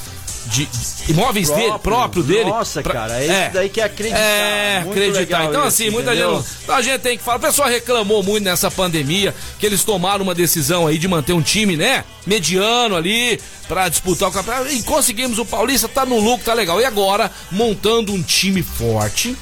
[0.50, 0.65] de
[1.10, 2.50] imóveis dele, próprio dele.
[2.50, 4.17] Nossa, pra- cara, é isso daí que é acreditar.
[4.19, 5.43] É, acreditar.
[5.45, 6.38] Então, isso, assim, muita entendeu?
[6.38, 7.38] gente, então a gente tem que falar.
[7.38, 11.41] O pessoal reclamou muito nessa pandemia que eles tomaram uma decisão aí de manter um
[11.41, 12.06] time, né?
[12.26, 14.69] Mediano ali pra disputar o campeonato.
[14.69, 16.80] E conseguimos o Paulista, tá no lucro, tá legal.
[16.80, 19.36] E agora, montando um time forte.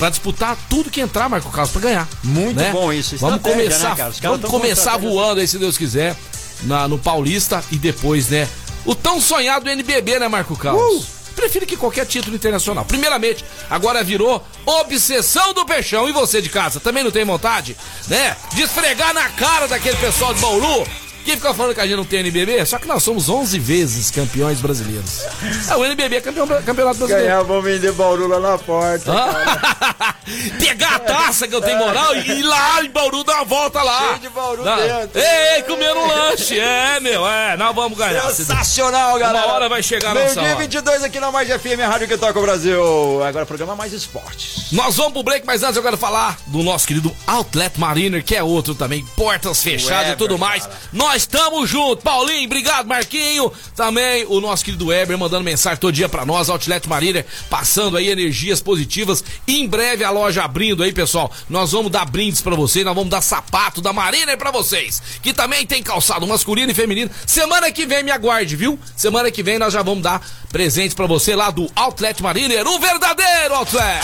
[0.00, 2.08] Pra disputar tudo que entrar, Marco Carlos, pra ganhar.
[2.24, 2.72] Muito né?
[2.72, 6.16] bom isso, Vamos estratégia, começar, né, vamos começar voando aí, se Deus quiser,
[6.62, 8.48] na, no Paulista e depois, né?
[8.86, 11.04] O tão sonhado NBB, né, Marco Carlos?
[11.04, 11.20] Uh!
[11.36, 12.84] Prefiro que qualquer título internacional.
[12.86, 16.08] Primeiramente, agora virou obsessão do peixão.
[16.08, 17.76] E você de casa, também não tem vontade,
[18.08, 18.36] né?
[18.54, 20.86] De esfregar na cara daquele pessoal de Bauru
[21.24, 22.64] que fica falando que a gente não tem NBB?
[22.66, 25.20] Só que nós somos 11 vezes campeões brasileiros.
[25.68, 27.22] É, o NBB é campeão, campeonato brasileiro.
[27.28, 29.12] Ganhar, vamos vender Bauru lá na porta.
[29.12, 30.14] Ah,
[30.58, 33.82] Pegar a taça que eu tenho moral e ir lá em Bauru dar uma volta
[33.82, 34.08] lá.
[34.08, 35.20] Cheio de Bauru Dá- dentro.
[35.20, 36.58] Ei, comer um lanche.
[36.58, 38.30] É, meu, é, nós vamos ganhar.
[38.32, 39.46] Sensacional, galera.
[39.46, 40.62] Uma hora vai chegar a nossa Meio dia hora.
[40.62, 43.22] 22 aqui na Mais FM, a rádio que toca o Brasil.
[43.24, 44.70] Agora programa Mais Esportes.
[44.72, 48.36] Nós vamos pro break, mas antes eu quero falar do nosso querido Outlet Mariner, que
[48.36, 50.64] é outro também, portas fechadas e Weber, tudo mais.
[50.66, 50.78] cara.
[50.92, 52.02] Nós estamos juntos.
[52.02, 53.52] Paulinho, obrigado, Marquinho.
[53.74, 56.48] Também o nosso querido Weber mandando mensagem todo dia pra nós.
[56.48, 59.22] Outlet Mariner passando aí energias positivas.
[59.46, 61.30] Em breve a loja abrindo aí, pessoal.
[61.48, 65.02] Nós vamos dar brindes pra vocês, nós vamos dar sapato da Mariner pra vocês.
[65.22, 67.10] Que também tem calçado masculino e feminino.
[67.26, 68.78] Semana que vem me aguarde, viu?
[68.96, 72.78] Semana que vem nós já vamos dar presentes pra você lá do Outlet Mariner, o
[72.78, 74.00] verdadeiro Outlet.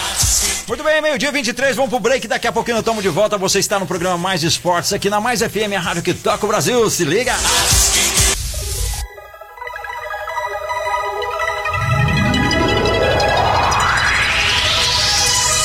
[0.68, 2.26] Muito bem, meio-dia 23, vamos pro break.
[2.28, 3.36] Daqui a pouquinho estamos de volta.
[3.38, 6.48] Você está no programa Mais Esportes aqui na Mais FM, a rádio que toca o
[6.48, 6.88] Brasil.
[6.90, 7.34] Se liga.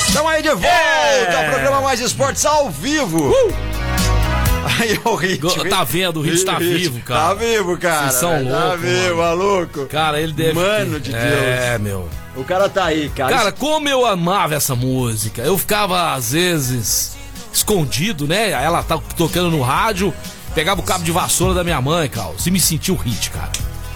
[0.07, 1.45] Estamos aí de volta É.
[1.45, 3.33] ao programa Mais Esportes ao vivo.
[4.81, 5.69] Aí o Hit.
[5.69, 7.27] Tá vendo, o Hit tá vivo, cara.
[7.29, 8.01] Tá vivo, cara.
[8.09, 9.85] Vocês são Tá loucos, vivo, maluco.
[9.85, 10.53] Cara, ele deve.
[10.53, 12.09] Mano de É, meu.
[12.35, 13.35] O cara tá aí, cara.
[13.35, 15.41] Cara, como eu amava essa música.
[15.41, 17.15] Eu ficava, às vezes,
[17.53, 18.51] escondido, né?
[18.51, 20.13] Ela tá tocando no rádio,
[20.55, 23.51] pegava o cabo de vassoura da minha mãe, Carlos, e me sentia o hit, cara.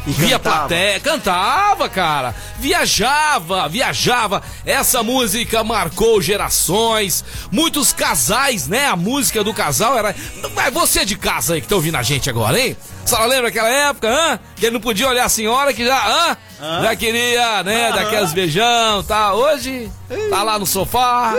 [0.08, 0.58] E Via cantava.
[0.60, 2.36] plateia, cantava, cara.
[2.60, 4.44] Viajava, viajava.
[4.66, 7.26] Essa música marcou gerações.
[7.52, 8.86] Muitos casais, né?
[8.86, 10.16] A música do casal era.
[10.54, 12.78] Mas você de casa aí que tá ouvindo a gente agora, hein?
[13.04, 14.40] A senhora lembra aquela época, hã?
[14.56, 16.38] Que ele não podia olhar a senhora que já, hã?
[16.84, 17.92] Já queria, né?
[17.92, 19.34] Daqueles beijão, tá?
[19.34, 19.92] Hoje,
[20.30, 21.34] tá lá no sofá,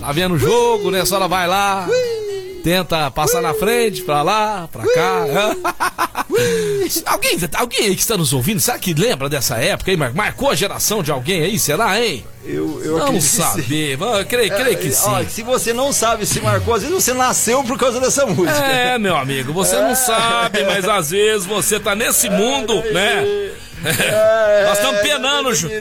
[0.00, 1.00] tá vendo o jogo, né?
[1.00, 1.86] A senhora vai lá.
[2.66, 5.24] Tenta passar na frente, pra lá, pra cá.
[7.06, 9.96] alguém, alguém aí que está nos ouvindo, será que lembra dessa época aí?
[9.96, 11.60] Mar- Marcou a geração de alguém aí?
[11.60, 12.24] Será, hein?
[12.44, 13.20] Eu, eu sim.
[13.20, 13.96] saber.
[13.96, 15.28] Vamos, creio, creio que É, ó, sim.
[15.28, 18.58] se você não sabe se marcou, às vezes você nasceu por causa dessa música.
[18.58, 23.52] É, meu amigo, você não sabe, mas às vezes você tá nesse mundo, né?
[23.82, 25.74] Nós estamos penando junto.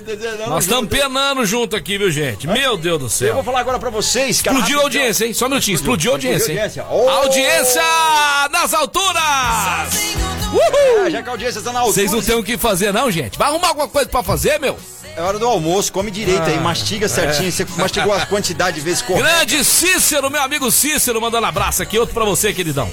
[0.48, 2.48] Nós estamos penando junto aqui, viu, gente?
[2.48, 3.34] Meu Deus do Eu céu.
[3.36, 4.56] vou falar agora pra vocês, cara.
[4.58, 5.34] Explodiu a audiência, hein?
[5.34, 6.66] Só um minutinho, explodiu a audiência, hein?
[6.66, 7.14] Explodiu a audiência.
[7.14, 7.26] Oh!
[7.26, 7.82] Audiência
[8.52, 10.16] nas alturas!
[10.54, 11.06] Uhul!
[11.06, 11.94] Ah, já que a audiência está na altura.
[11.96, 13.38] Vocês não têm o que fazer, não, gente?
[13.38, 14.78] Vai arrumar alguma coisa pra fazer, meu?
[15.18, 17.50] É hora do almoço, come direito Ah, aí, mastiga certinho.
[17.52, 19.26] Você mastigou a quantidade de vezes correta.
[19.28, 21.98] Grande Cícero, meu amigo Cícero, mandando abraço aqui.
[21.98, 22.90] Outro pra você, queridão.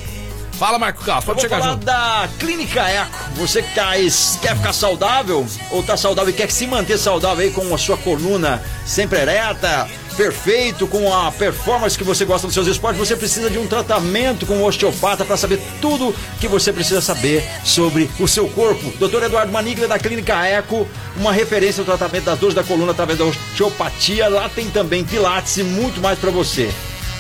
[0.52, 1.84] Fala, Marco Carlos, pode chegar falar junto.
[1.84, 3.18] da Clínica Eco.
[3.36, 3.92] Você que tá
[4.40, 7.96] quer ficar saudável ou tá saudável e quer se manter saudável aí com a sua
[7.96, 13.50] coluna sempre ereta, perfeito, com a performance que você gosta dos seus esportes, você precisa
[13.50, 18.28] de um tratamento com um osteopata para saber tudo que você precisa saber sobre o
[18.28, 18.92] seu corpo.
[18.98, 19.24] Dr.
[19.24, 20.86] Eduardo Maniglia da Clínica Eco,
[21.16, 24.28] uma referência no tratamento das dores da coluna através da osteopatia.
[24.28, 26.70] Lá tem também pilates e muito mais para você.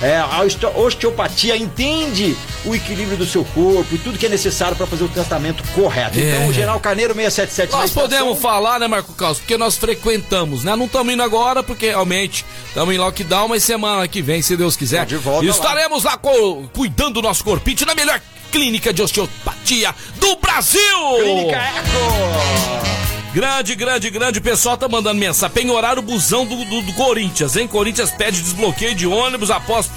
[0.02, 4.76] É, a oste- osteopatia entende o equilíbrio do seu corpo e tudo que é necessário
[4.76, 6.18] para fazer o tratamento correto.
[6.18, 6.48] Então, É.
[6.48, 9.38] o General Carneiro 677 na Nós podemos falar, né, Marco Carlos?
[9.38, 10.74] Porque nós frequentamos, né?
[10.74, 14.76] Não estamos indo agora, porque realmente estamos em lockdown, mas semana que vem, se Deus
[14.76, 19.94] quiser, De volta estaremos lá, co- cuidando do nosso corpite na melhor clínica de osteopatia
[20.16, 20.80] do Brasil!
[21.22, 23.01] Clínica Eco!
[23.32, 24.38] Grande, grande, grande.
[24.40, 25.54] O pessoal tá mandando mensagem.
[25.54, 27.66] Penhorar o busão do, do, do Corinthians, hein?
[27.66, 29.90] Corinthians pede desbloqueio de ônibus após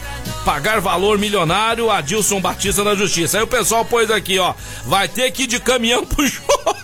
[0.45, 1.91] pagar valor milionário.
[1.91, 3.37] Adilson Batista da Justiça.
[3.37, 4.53] Aí o pessoal pôs aqui, ó.
[4.85, 6.74] Vai ter que ir de caminhão pro jogo.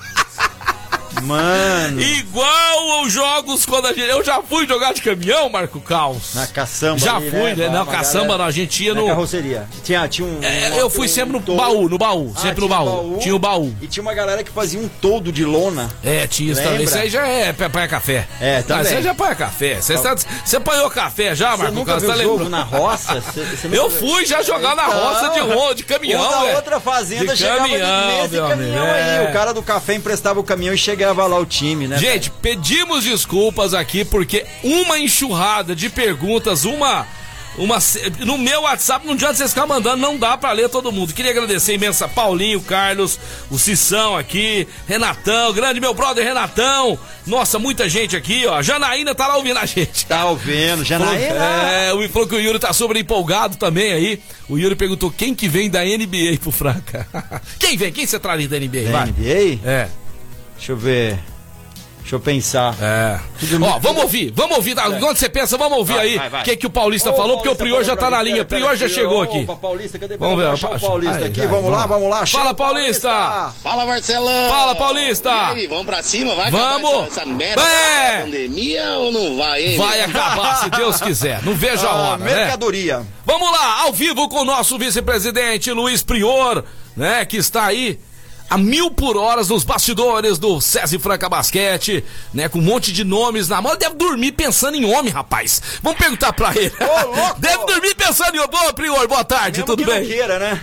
[1.21, 4.09] Mano, Igual aos jogos quando a gente.
[4.09, 6.33] Eu já fui jogar de caminhão, Marco Caos.
[6.35, 6.97] na caçamba.
[6.99, 7.69] Já ali, fui, né?
[7.69, 8.45] Não, pra caçamba galera- não.
[8.45, 9.07] A gente ia Na no.
[9.07, 9.67] carroceria.
[9.83, 10.39] Tinha, tinha um.
[10.43, 11.61] É, eu fui um sempre no toldo.
[11.61, 12.33] baú, no baú.
[12.35, 13.17] Ah, Sempre no tinha baú.
[13.19, 13.73] Tinha o baú.
[13.81, 15.89] E tinha uma galera que fazia um toldo de lona.
[16.03, 16.83] É, tinha isso também.
[16.83, 18.27] Isso aí já é pa- apanhar café.
[18.39, 18.81] É, também.
[18.81, 19.75] Ah, Isso aí já apanha café.
[19.81, 19.95] Você,
[20.45, 22.03] você apanhou café já, Marco nunca Caos?
[22.03, 22.49] viu Tá jogo lembrando?
[22.49, 23.21] na roça?
[23.31, 26.79] Você nunca Eu fui já jogar na Então, roça de, ro- de caminhão, da outra
[26.79, 29.25] fazenda De chegava caminhão, nesse meu caminhão amigo, aí.
[29.25, 29.27] é.
[29.29, 31.97] O cara do café emprestava o caminhão e chegava lá o time, né?
[31.97, 37.05] Gente, pedimos desculpas aqui porque uma enxurrada de perguntas, uma.
[37.57, 37.79] Uma,
[38.19, 41.13] no meu WhatsApp, não adianta vocês ficar mandando, não dá pra ler todo mundo.
[41.13, 43.19] Queria agradecer imensa Paulinho, Carlos,
[43.49, 46.97] o Cissão aqui, Renatão, grande meu brother Renatão.
[47.27, 48.61] Nossa, muita gente aqui, ó.
[48.61, 50.05] Janaína tá lá ouvindo a gente.
[50.05, 51.45] Tá ouvindo, Janaína?
[51.45, 54.21] É, o falou que o Yuri tá sobre empolgado também aí.
[54.47, 57.05] O Yuri perguntou quem que vem da NBA pro Franca.
[57.59, 57.91] quem vem?
[57.91, 58.83] Quem você traz da NBA?
[58.83, 59.07] Da Vai.
[59.07, 59.59] NBA?
[59.69, 59.89] É.
[60.61, 61.17] Deixa eu ver.
[62.01, 62.75] Deixa eu pensar.
[62.79, 63.19] É.
[63.39, 64.75] Tudo Ó, vamos ouvir, vamos ouvir.
[64.75, 64.87] tá?
[64.89, 67.49] Enquanto você pensa, vamos ouvir Vai, aí o que, que o Paulista Ô, falou, porque
[67.49, 68.45] o Paulista Prior já tá na linha.
[68.45, 69.45] Prior já chegou opa, aqui.
[69.59, 70.17] Paulista, cadê?
[70.17, 70.87] Vamos ver, o Paulista.
[70.87, 71.39] Paulista Aí, aqui.
[71.39, 72.09] vai, vamos lá, vamos.
[72.09, 72.25] lá.
[72.27, 73.53] Fala, o Paulista.
[73.63, 74.49] Fala, Marcelão!
[74.51, 75.29] Fala, Paulista.
[75.29, 76.35] E aí, vamos pra cima?
[76.35, 76.89] Vai Vamos.
[76.91, 78.21] acabar essa, essa merda É.
[78.21, 79.77] pandemia ou não vai, hein?
[79.79, 81.41] Vai acabar, se Deus quiser.
[81.43, 82.35] Não vejo a Ah, hora, né?
[82.35, 83.03] mercadoria.
[83.25, 86.63] Vamos lá, ao vivo com o nosso vice-presidente Luiz Prior,
[86.95, 87.25] né?
[87.25, 87.99] Que está aí
[88.51, 92.49] a mil por horas nos bastidores do César Franca Basquete, né?
[92.49, 93.77] Com um monte de nomes na mão.
[93.77, 95.61] Deve dormir pensando em homem, rapaz.
[95.81, 96.73] Vamos perguntar pra ele.
[96.79, 97.39] Ô, louco!
[97.41, 98.51] Deve dormir pensando em homem.
[98.51, 100.05] Boa, Prior, boa tarde, Mesmo tudo bem?
[100.05, 100.61] queira, né?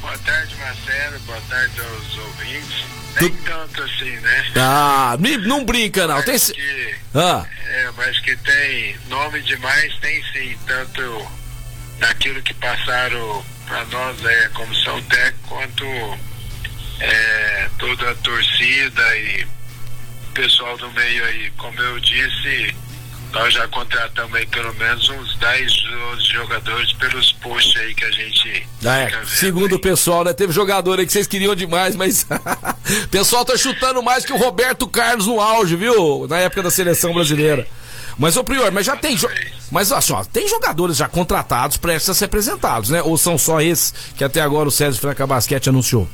[0.00, 1.18] Boa tarde, Marcelo.
[1.26, 2.84] Boa tarde aos ouvintes.
[3.20, 4.46] Nem tanto assim, né?
[4.56, 6.22] Ah, me- não brinca não.
[6.22, 6.34] Tem...
[6.34, 10.56] Mas que, Ah, é, mas que tem nome demais, tem sim.
[10.66, 11.26] Tanto
[11.98, 15.84] daquilo que passaram para nós, é, a comissão técnica, quanto
[17.00, 19.46] é, toda a torcida e
[20.34, 21.50] pessoal do meio aí.
[21.56, 22.74] Como eu disse,
[23.32, 25.72] nós já contratamos aí pelo menos uns 10
[26.32, 29.80] jogadores pelos posts aí que a gente é, segundo o aí.
[29.80, 30.32] pessoal, né?
[30.32, 32.26] Teve jogador aí que vocês queriam demais, mas
[33.04, 36.26] o pessoal tá chutando mais que o Roberto Carlos no auge, viu?
[36.28, 37.66] Na época da seleção brasileira.
[38.18, 39.16] Mas, ô Prior, mas já tem.
[39.16, 39.28] Jo...
[39.70, 43.00] Mas assim, ó, tem jogadores já contratados prestes a ser apresentados, né?
[43.02, 46.08] Ou são só esses que até agora o César Franca Basquete anunciou?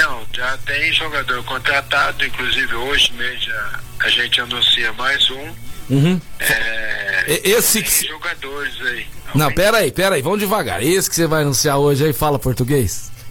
[0.00, 3.52] Não, já tem jogador contratado, inclusive hoje mesmo
[4.00, 5.54] a gente anuncia mais um.
[5.90, 6.20] Uhum.
[6.38, 8.06] É, Esse que.
[8.06, 9.06] jogadores aí.
[9.34, 10.82] Não, pera aí, pera aí, vamos devagar.
[10.82, 13.12] Esse que você vai anunciar hoje aí fala português?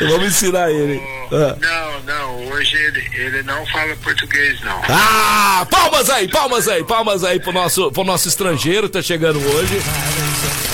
[0.00, 0.98] vamos ensinar ele.
[1.30, 1.56] Ah.
[1.60, 4.80] Não, não, hoje ele, ele não fala português, não.
[4.88, 9.38] Ah, palmas aí, palmas aí, palmas aí pro nosso, pro nosso estrangeiro que tá chegando
[9.38, 9.82] hoje.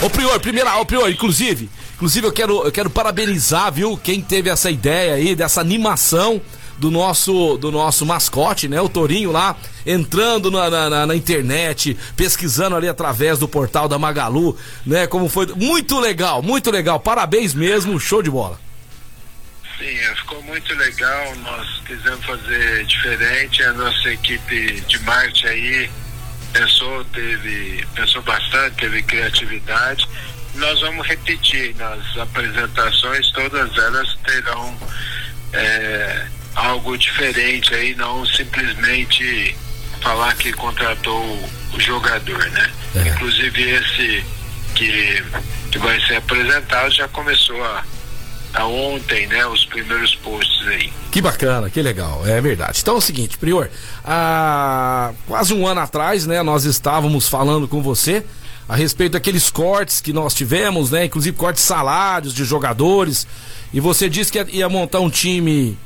[0.02, 4.48] Ô Prior, primeira, ô Prior, inclusive, inclusive eu quero, eu quero parabenizar, viu, quem teve
[4.48, 6.40] essa ideia aí, dessa animação
[6.78, 12.76] do nosso, do nosso mascote, né, o Torinho lá, entrando na, na, na- internet, pesquisando
[12.76, 14.56] ali através do portal da Magalu,
[14.86, 18.60] né, como foi, muito legal, muito legal, parabéns mesmo, show de bola.
[19.76, 21.36] Sim, é, ficou muito legal.
[21.36, 23.62] Nós quisemos fazer diferente.
[23.62, 25.90] A nossa equipe de marketing aí
[26.52, 30.08] pensou, teve, pensou bastante, teve criatividade.
[30.58, 34.76] Nós vamos repetir nas apresentações, todas elas terão
[35.52, 39.56] é, algo diferente aí, não simplesmente
[40.00, 41.22] falar que contratou
[41.72, 42.70] o jogador, né?
[42.96, 43.08] É.
[43.08, 44.24] Inclusive esse
[44.74, 45.24] que,
[45.70, 47.84] que vai ser apresentado já começou a,
[48.54, 49.46] a ontem, né?
[49.46, 50.92] Os primeiros posts aí.
[51.10, 52.80] Que bacana, que legal, é verdade.
[52.82, 53.70] Então é o seguinte, Prior,
[54.04, 58.24] há quase um ano atrás, né, nós estávamos falando com você
[58.68, 63.26] a respeito daqueles cortes que nós tivemos, né, inclusive cortes de salários de jogadores,
[63.72, 65.76] e você disse que ia, montar um time,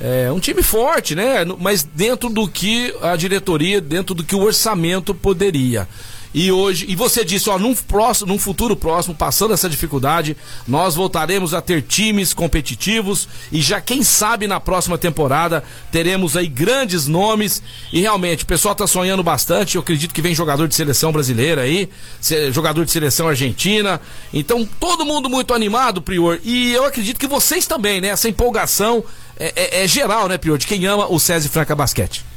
[0.00, 4.42] é, um time forte, né, mas dentro do que a diretoria, dentro do que o
[4.42, 5.88] orçamento poderia.
[6.34, 10.36] E hoje, e você disse, ó, num, próximo, num futuro próximo, passando essa dificuldade,
[10.66, 16.46] nós voltaremos a ter times competitivos e já quem sabe na próxima temporada teremos aí
[16.46, 17.62] grandes nomes
[17.92, 21.62] e realmente o pessoal tá sonhando bastante, eu acredito que vem jogador de seleção brasileira
[21.62, 21.88] aí,
[22.52, 24.00] jogador de seleção argentina,
[24.32, 29.02] então todo mundo muito animado, Prior, e eu acredito que vocês também, né, essa empolgação
[29.38, 32.27] é, é- é geral, né, Prior, de quem ama o César Franca Basquete.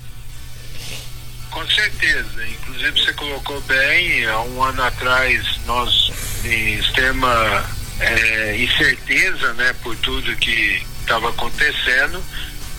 [1.61, 2.47] Com certeza.
[2.47, 6.11] Inclusive você colocou bem, há um ano atrás nós
[6.43, 7.63] em extrema
[7.99, 12.23] eh, incerteza, né, por tudo que estava acontecendo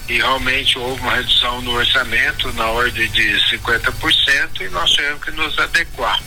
[0.08, 5.30] e realmente houve uma redução no orçamento na ordem de 50% e nós tivemos que
[5.30, 6.20] nos adequar.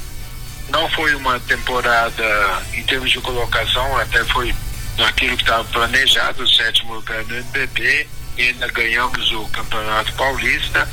[0.70, 4.56] Não foi uma temporada em termos de colocação, até foi
[4.98, 8.08] naquilo que estava planejado, o sétimo lugar no NBB,
[8.40, 10.90] ainda ganhamos o Campeonato Paulista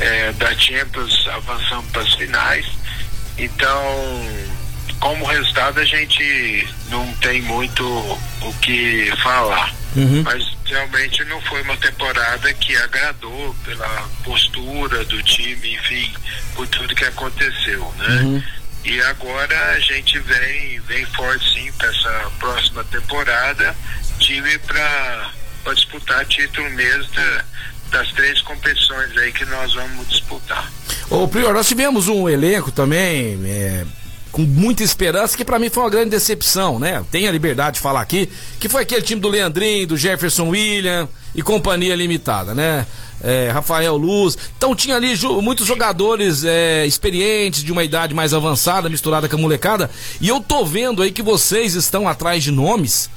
[0.00, 2.66] é, da Champions avançando para as finais.
[3.36, 4.48] Então,
[5.00, 7.84] como resultado, a gente não tem muito
[8.42, 9.72] o que falar.
[10.22, 16.12] Mas realmente não foi uma temporada que agradou pela postura do time, enfim,
[16.54, 18.44] por tudo que aconteceu, né?
[18.84, 23.74] E agora a gente vem, vem forte sim para essa próxima temporada
[24.18, 25.30] time para
[25.74, 27.44] disputar título mesmo da-
[27.90, 30.70] das três competições aí que nós vamos disputar.
[31.10, 33.84] Ô, Prior, nós tivemos um elenco também é,
[34.30, 37.02] com muita esperança, que pra mim foi uma grande decepção, né?
[37.10, 38.28] Tenho a liberdade de falar aqui,
[38.60, 42.86] que foi aquele time do Leandrinho, do Jefferson William e companhia limitada, né?
[43.20, 44.38] É, Rafael Luz.
[44.56, 49.34] Então tinha ali ju- muitos jogadores é, experientes, de uma idade mais avançada, misturada com
[49.36, 49.90] a molecada.
[50.20, 53.10] E eu tô vendo aí que vocês estão atrás de nomes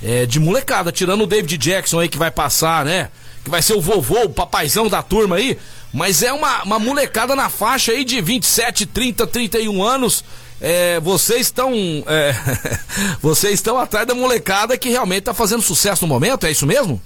[0.00, 3.08] é, de molecada, tirando o David Jackson aí que vai passar, né?
[3.48, 5.58] Que vai ser o vovô, o papaizão da turma aí.
[5.90, 10.22] Mas é uma, uma molecada na faixa aí de 27, 30, 31 anos.
[10.60, 11.72] É, vocês estão.
[12.06, 12.34] é,
[13.22, 17.00] vocês estão atrás da molecada que realmente tá fazendo sucesso no momento, é isso mesmo?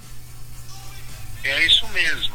[1.45, 2.33] É isso mesmo.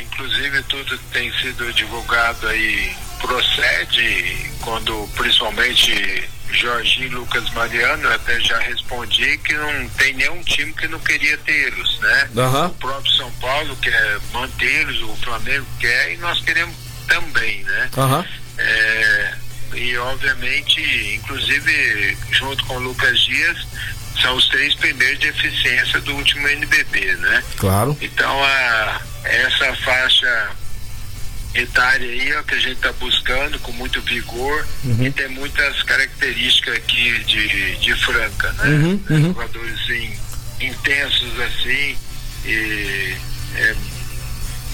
[0.00, 8.58] Inclusive tudo tem sido divulgado aí procede quando principalmente Jorginho Lucas Mariano, eu até já
[8.58, 12.30] respondi que não tem nenhum time que não queria tê-los, né?
[12.36, 12.66] Aham.
[12.66, 16.74] O próprio São Paulo quer mantê-los, o Flamengo quer e nós queremos
[17.06, 17.90] também, né?
[17.96, 18.24] Aham.
[18.58, 19.34] É,
[19.74, 20.80] e obviamente,
[21.16, 23.66] inclusive, junto com o Lucas Dias,
[24.20, 27.42] são os três primeiros de eficiência do último NBB, né?
[27.56, 27.96] Claro.
[28.00, 30.50] Então, a, essa faixa
[31.54, 34.66] etária aí é o que a gente está buscando com muito vigor
[35.00, 38.68] e tem muitas características aqui de, de Franca, né?
[38.68, 39.22] Uhum, uhum.
[39.28, 40.12] Jogadores assim,
[40.60, 41.96] intensos assim
[42.44, 43.16] e
[43.56, 43.74] é,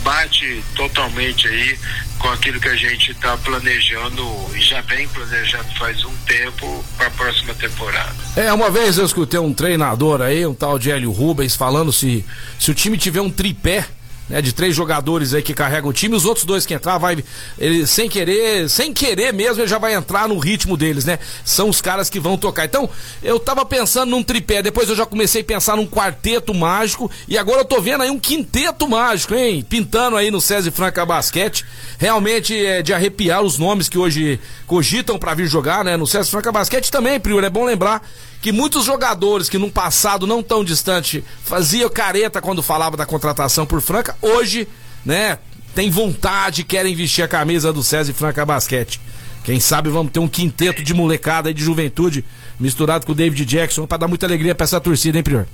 [0.02, 1.78] bate totalmente aí
[2.18, 7.06] com aquilo que a gente está planejando e já vem planejando faz um tempo para
[7.06, 8.14] a próxima temporada.
[8.36, 12.24] É, uma vez eu escutei um treinador aí, um tal de Hélio Rubens, falando se,
[12.58, 13.86] se o time tiver um tripé.
[14.28, 17.24] Né, de três jogadores aí que carregam o time, os outros dois que entrar, vai.
[17.58, 21.18] Ele, sem querer, sem querer mesmo, ele já vai entrar no ritmo deles, né?
[21.46, 22.66] São os caras que vão tocar.
[22.66, 22.90] Então,
[23.22, 27.38] eu tava pensando num tripé, depois eu já comecei a pensar num quarteto mágico, e
[27.38, 29.64] agora eu tô vendo aí um quinteto mágico, hein?
[29.66, 31.64] Pintando aí no César Franca Basquete.
[31.96, 35.96] Realmente é de arrepiar os nomes que hoje cogitam pra vir jogar, né?
[35.96, 38.06] No César Franca Basquete também, Prior, é bom lembrar
[38.40, 43.66] que muitos jogadores que num passado não tão distante faziam careta quando falava da contratação
[43.66, 44.68] por Franca, hoje,
[45.04, 45.38] né,
[45.74, 49.00] tem vontade, querem vestir a camisa do César Franca Basquete.
[49.44, 52.24] Quem sabe vamos ter um quinteto de molecada aí de juventude
[52.60, 55.46] misturado com o David Jackson pra dar muita alegria pra essa torcida, hein, Prior?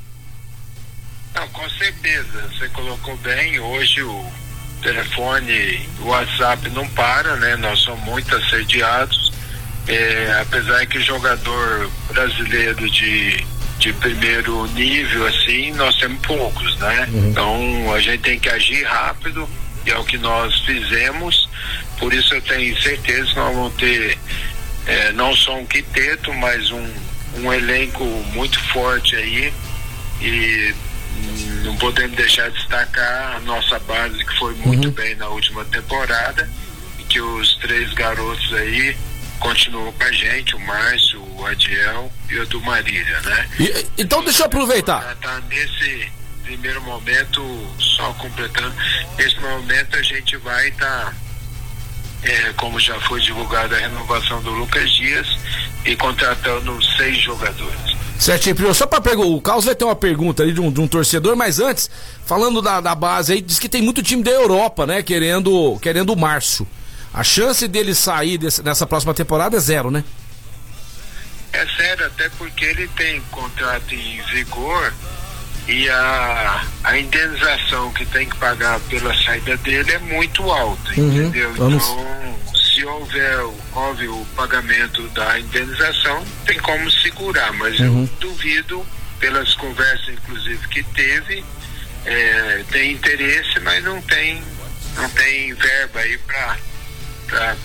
[1.35, 4.25] Não, com certeza, você colocou bem, hoje o
[4.83, 7.57] telefone, o WhatsApp não para, né?
[7.57, 9.33] Nós somos muito assediados,
[9.87, 13.47] é, apesar que jogador brasileiro de,
[13.79, 17.09] de primeiro nível, assim, nós temos poucos, né?
[17.13, 19.49] Então a gente tem que agir rápido,
[19.87, 21.49] e é o que nós fizemos,
[21.99, 24.19] por isso eu tenho certeza que nós vamos ter
[24.87, 26.91] é, não só um quinteto, mas um,
[27.39, 29.53] um elenco muito forte aí,
[30.21, 30.75] e
[31.65, 36.49] não podemos deixar de destacar a nossa base que foi muito bem na última temporada
[36.99, 38.97] e que os três garotos aí
[39.45, 43.49] continuam com a gente, o Márcio, o Adiel e o do Marília, né?
[43.61, 45.03] E- então deixa eu aproveitar.
[45.03, 46.09] Já tá nesse
[46.43, 47.43] primeiro momento,
[47.79, 48.75] só completando,
[49.19, 51.15] nesse momento a gente vai estar,
[52.57, 55.27] como já foi divulgada a renovação do Lucas Dias,
[55.85, 57.95] e contratando seis jogadores.
[58.19, 58.73] Certinho, Prior.
[58.75, 61.37] Só pra perguntar, o Carlos vai ter uma pergunta ali de um, de um torcedor,
[61.37, 61.91] mas antes,
[62.25, 66.15] falando da, da base aí, diz que tem muito time da Europa, né, querendo, querendo
[66.15, 66.67] o Márcio.
[67.15, 70.03] A chance dele sair desse- nessa próxima temporada é zero, né?
[71.53, 74.93] É sério, até porque ele tem contrato em vigor
[75.69, 81.55] e a, a indenização que tem que pagar pela saída dele é muito alta, entendeu?
[81.55, 83.39] vamos- Então, se houver
[83.73, 88.85] houve o pagamento da indenização, tem como segurar, mas eu duvido,
[89.21, 91.45] pelas conversas inclusive que teve,
[92.05, 94.43] é, tem interesse, mas não tem,
[94.97, 96.57] não tem verba aí para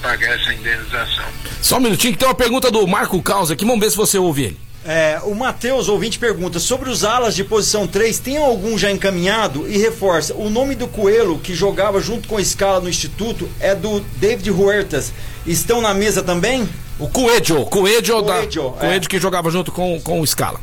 [0.01, 1.25] pagar essa indenização.
[1.61, 4.17] Só um minutinho que tem uma pergunta do Marco Caos aqui, vamos ver se você
[4.17, 4.69] ouve ele.
[4.85, 9.69] É, o Matheus, ouvinte, pergunta sobre os alas de posição 3, tem algum já encaminhado?
[9.69, 13.75] E reforça, o nome do Coelho, que jogava junto com a escala no Instituto, é
[13.75, 15.11] do David Huertas.
[15.45, 16.67] Estão na mesa também?
[16.97, 18.79] O Coelho, Coelho, da, Coelho, é.
[18.79, 20.59] Coelho que jogava junto com, com o Scala.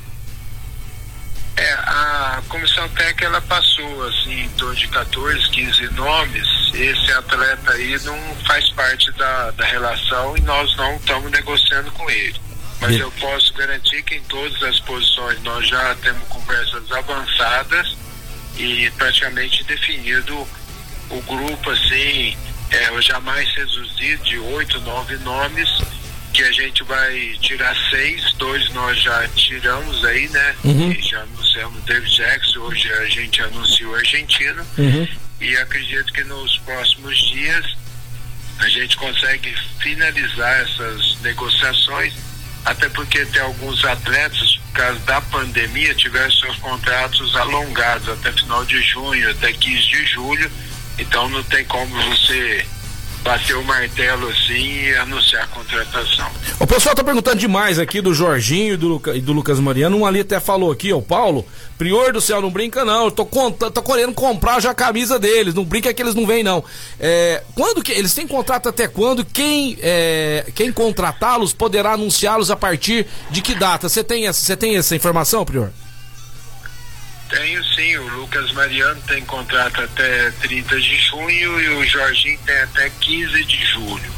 [1.57, 6.47] É, a comissão técnica ela passou assim em torno de 14, 15 nomes.
[6.75, 12.11] Esse atleta aí não faz parte da, da relação e nós não estamos negociando com
[12.11, 12.39] ele.
[12.79, 17.97] Mas eu posso garantir que em todas as posições nós já temos conversas avançadas
[18.59, 20.47] e praticamente definido
[21.09, 22.37] o grupo assim,
[22.71, 25.69] é, jamais reduzido de oito, nove nomes
[26.37, 30.55] que a gente vai tirar seis, dois nós já tiramos aí, né?
[30.65, 30.93] Uhum.
[30.93, 34.63] E já anunciamos David Jackson, hoje a gente anunciou o argentino.
[34.77, 35.09] Uhum.
[35.41, 37.65] E acredito que nos próximos dias
[38.59, 42.13] a gente consegue finalizar essas negociações,
[42.67, 48.63] até porque tem alguns atletas, por causa da pandemia, tiveram seus contratos alongados até final
[48.67, 50.53] de junho, até 15 de julho,
[50.99, 52.67] então não tem como você
[53.27, 56.27] bater o martelo assim e anunciar a contratação.
[56.61, 59.97] O pessoal tá perguntando demais aqui do Jorginho e do, Luca- e do Lucas Mariano.
[59.99, 61.45] Um ali até falou aqui, ó, o Paulo.
[61.77, 63.07] Prior do céu, não brinca não.
[63.07, 65.53] Eu tô, conta, tô querendo comprar já a camisa deles.
[65.55, 66.65] Não brinca que eles não vêm, não.
[67.01, 67.93] É, quando que.
[67.93, 69.25] Eles têm contrato até quando?
[69.25, 73.89] Quem, é, quem contratá-los poderá anunciá-los a partir de que data?
[73.89, 75.71] Você tem, essa- você tem essa informação, Prior?
[77.29, 82.57] Tenho sim, o Lucas Mariano tem contrato até 30 de junho e o Jorginho tem
[82.59, 84.17] até 15 de julho.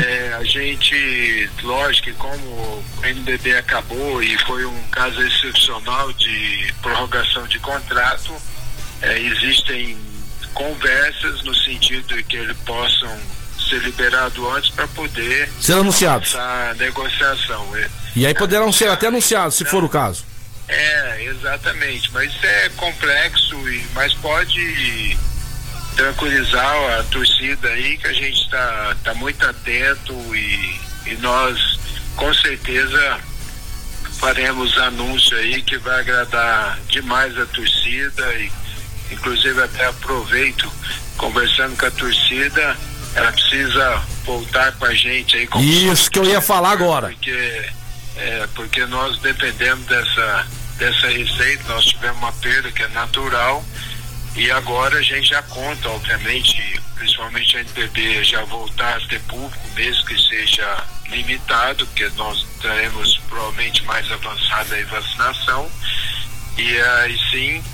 [0.00, 6.72] É, a gente, lógico que como o NBB acabou e foi um caso excepcional de
[6.80, 8.34] prorrogação de contrato,
[9.02, 9.98] é, existem
[10.54, 13.14] conversas no sentido de que eles possam
[13.68, 16.32] ser liberados antes para poder Ser anunciados.
[16.32, 17.68] começar a negociação.
[18.16, 20.24] E aí poderão ser até anunciados, se for o caso.
[20.68, 22.10] É, exatamente.
[22.12, 25.18] Mas isso é complexo, e, mas pode
[25.96, 31.58] tranquilizar a torcida aí que a gente está tá muito atento e, e nós
[32.14, 33.18] com certeza
[34.20, 38.52] faremos anúncio aí que vai agradar demais a torcida e
[39.10, 40.70] inclusive até aproveito
[41.16, 42.76] conversando com a torcida,
[43.14, 47.08] ela precisa voltar com a gente aí como Isso que eu ia falar agora.
[47.08, 47.64] porque,
[48.18, 50.46] é, porque nós dependemos dessa,
[50.76, 53.64] dessa receita, nós tivemos uma perda que é natural
[54.36, 59.68] e agora a gente já conta, obviamente, principalmente a NPB já voltar a ter público,
[59.74, 65.70] mesmo que seja limitado, porque nós teremos provavelmente mais avançada a vacinação.
[66.56, 67.64] E aí sim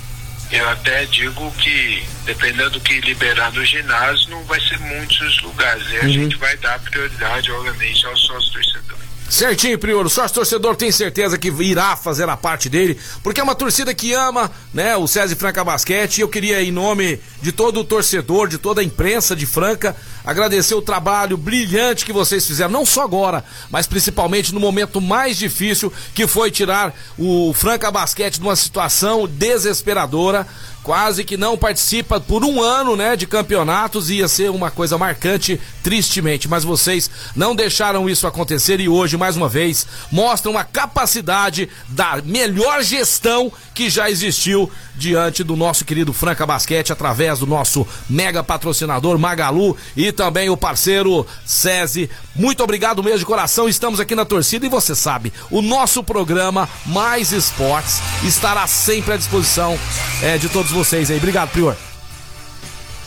[0.50, 5.84] eu até digo que dependendo do que liberar no ginásio não vai ser muitos lugares.
[5.90, 9.03] E a gente vai dar prioridade obviamente aos sócios torcedores.
[9.34, 10.06] Certinho, Prior.
[10.06, 13.92] O sócio torcedor tem certeza que irá fazer a parte dele, porque é uma torcida
[13.92, 16.18] que ama, né, o César Franca Basquete.
[16.18, 19.96] E eu queria, em nome de todo o torcedor, de toda a imprensa de Franca,
[20.24, 25.36] agradecer o trabalho brilhante que vocês fizeram, não só agora, mas principalmente no momento mais
[25.36, 30.46] difícil, que foi tirar o Franca Basquete de uma situação desesperadora.
[30.84, 35.58] Quase que não participa por um ano, né, de campeonatos, ia ser uma coisa marcante,
[35.82, 36.46] tristemente.
[36.46, 42.20] Mas vocês não deixaram isso acontecer e hoje, mais uma vez, mostram a capacidade da
[42.22, 48.42] melhor gestão que já existiu diante do nosso querido Franca Basquete, através do nosso mega
[48.42, 52.10] patrocinador Magalu e também o parceiro SESI.
[52.34, 56.68] Muito obrigado mesmo de coração, estamos aqui na torcida e você sabe, o nosso programa
[56.86, 59.78] Mais Esportes estará sempre à disposição
[60.22, 61.16] é, de todos vocês aí.
[61.16, 61.76] Obrigado, Prior.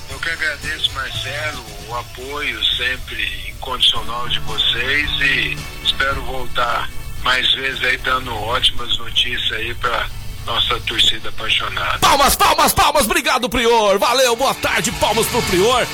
[0.10, 6.90] Eu que agradeço, Marcelo, o apoio sempre incondicional de vocês e espero voltar
[7.24, 10.10] mais vezes aí dando ótimas notícias aí para
[10.48, 12.00] nossa torcida apaixonada.
[12.00, 14.00] Palmas, palmas, palmas, obrigado, Prior.
[14.00, 15.86] Valeu, boa tarde, palmas pro Prior.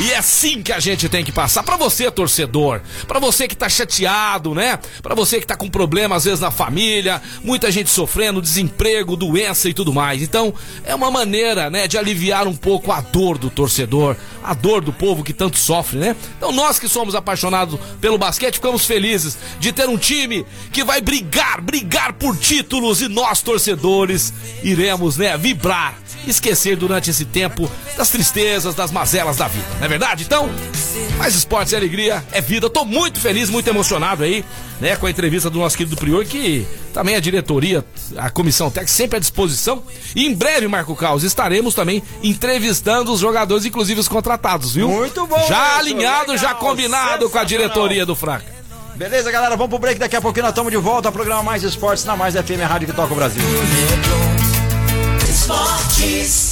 [0.00, 1.64] E é assim que a gente tem que passar.
[1.64, 4.78] Pra você, torcedor, pra você que tá chateado, né?
[5.02, 9.68] Pra você que tá com problema às vezes na família, muita gente sofrendo, desemprego, doença
[9.68, 10.22] e tudo mais.
[10.22, 14.82] Então, é uma maneira, né, de aliviar um pouco a dor do torcedor, a dor
[14.82, 16.14] do povo que tanto sofre, né?
[16.36, 21.00] Então, nós que somos apaixonados pelo basquete, ficamos felizes de ter um time que vai
[21.00, 24.32] brigar, brigar por títulos e nós, torcedores,
[24.62, 25.98] iremos, né, vibrar,
[26.30, 30.24] esquecer durante esse tempo das tristezas, das mazelas da vida, não é verdade?
[30.24, 30.50] Então,
[31.16, 32.70] mais esportes e alegria é vida.
[32.70, 34.44] Tô muito feliz, muito emocionado aí,
[34.80, 37.84] né, com a entrevista do nosso querido Prior, que também a diretoria,
[38.16, 39.82] a comissão técnica sempre à disposição.
[40.14, 44.88] E em breve, Marco Caos, estaremos também entrevistando os jogadores, inclusive os contratados, viu?
[44.88, 48.58] Muito bom Já isso, alinhado, já legal, combinado com a diretoria do Franca.
[48.98, 49.56] Beleza, galera?
[49.56, 50.00] Vamos pro break.
[50.00, 51.12] Daqui a pouquinho nós estamos de volta.
[51.12, 53.40] Programa Mais Esportes na Mais FM, a rádio que toca o Brasil.
[55.48, 56.47] Esportes.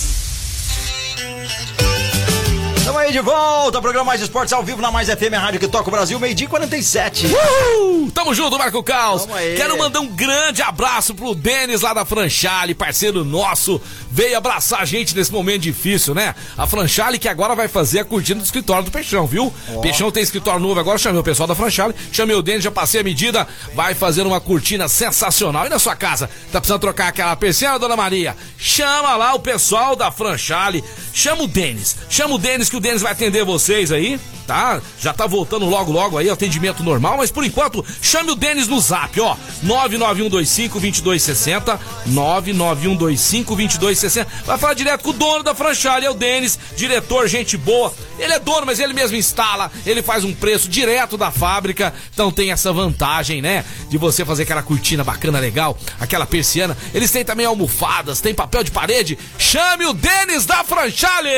[2.86, 3.82] Estamos aí de volta.
[3.82, 6.20] Programa Mais Esportes ao vivo na Mais FM, a rádio que toca o Brasil.
[6.20, 7.26] Meio-dia e 47.
[7.26, 8.12] Uhul!
[8.12, 9.26] Tamo junto, Marco Caos.
[9.56, 13.80] Quero mandar um grande abraço pro Denis lá da Franchale, parceiro nosso.
[14.08, 16.32] Veio abraçar a gente nesse momento difícil, né?
[16.56, 19.52] A Franchale que agora vai fazer a cortina do escritório do Peixão, viu?
[19.82, 23.00] Peixão tem escritório novo agora, chamei o pessoal da Franchale, chamei o Denis, já passei
[23.00, 25.66] a medida, vai fazer uma cortina sensacional.
[25.66, 28.36] E na sua casa, tá precisando trocar aquela persiana, dona Maria?
[28.56, 33.02] Chama lá o pessoal da Franchale, chama o Denis, chama o Denis que o Denis
[33.02, 34.80] vai atender vocês aí, tá?
[35.00, 38.80] Já tá voltando logo logo aí, atendimento normal, mas por enquanto, chame o Denis no
[38.80, 46.58] zap, ó, 99125-2260, 99125-2260, vai falar direto com o dono da Franchale, é o Denis,
[46.76, 51.16] diretor, gente boa, ele é dono, mas ele mesmo instala, ele faz um preço direto
[51.16, 56.26] da fábrica, então tem essa vantagem, né, de você fazer aquela cortina bacana, legal, aquela
[56.26, 61.30] persiana, eles têm também almofadas, tem papel de parede, chame o Denis da Franchale!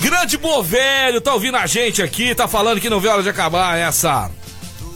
[0.00, 3.28] Grande Bovelho, tá ouvindo a gente aqui, tá falando que não vê a hora de
[3.28, 4.30] acabar essa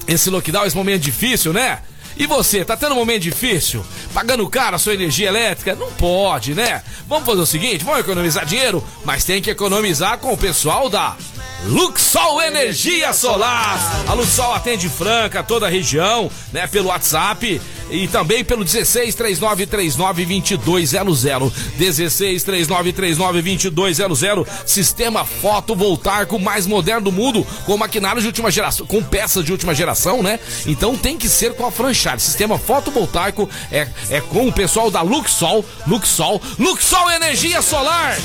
[0.07, 1.80] esse lockdown, esse momento difícil, né?
[2.16, 3.84] E você, tá tendo um momento difícil?
[4.12, 5.74] Pagando caro a sua energia elétrica?
[5.74, 6.82] Não pode, né?
[7.09, 11.16] Vamos fazer o seguinte, vamos economizar dinheiro, mas tem que economizar com o pessoal da
[11.64, 13.78] Luxol Energia Solar.
[14.07, 16.66] A Luxol atende Franca, toda a região, né?
[16.66, 17.61] Pelo WhatsApp
[17.91, 20.24] e também pelo 16 39 39
[20.59, 21.53] 2200.
[21.76, 24.47] 16 39 39 2200.
[24.66, 29.74] Sistema fotovoltaico mais moderno do mundo, com maquinários de última geração, com peças de última
[29.74, 30.39] geração, né?
[30.66, 32.20] Então tem que ser com a franchise.
[32.20, 38.16] Sistema fotovoltaico é, é com o pessoal da Luxol, Luxol, Luxol Energia Solar.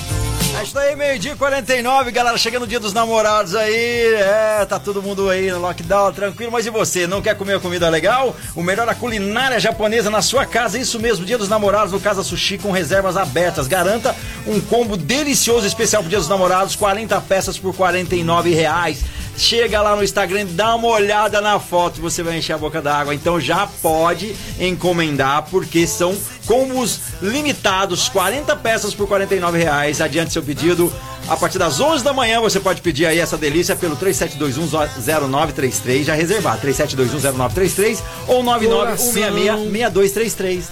[0.59, 2.35] É isso aí, meio-dia e 49, galera.
[2.35, 4.15] Chegando o dia dos namorados aí.
[4.15, 6.51] É, tá todo mundo aí no lockdown, tranquilo.
[6.51, 7.05] Mas e você?
[7.05, 8.35] Não quer comer uma comida legal?
[8.55, 10.77] O melhor da culinária japonesa na sua casa.
[10.77, 13.67] Isso mesmo, dia dos namorados no Casa Sushi com reservas abertas.
[13.67, 19.03] Garanta um combo delicioso especial pro dia dos namorados: 40 peças por 49 reais.
[19.37, 23.13] Chega lá no Instagram, dá uma olhada na foto, você vai encher a boca d'água.
[23.13, 26.17] Então já pode encomendar, porque são
[26.47, 30.01] combos limitados, 40 peças por 49 reais.
[30.01, 30.91] Adiante seu pedido.
[31.27, 36.13] A partir das 11 da manhã você pode pedir aí essa delícia pelo 37210933, já
[36.13, 40.63] reservar, 37210933 ou 991666233.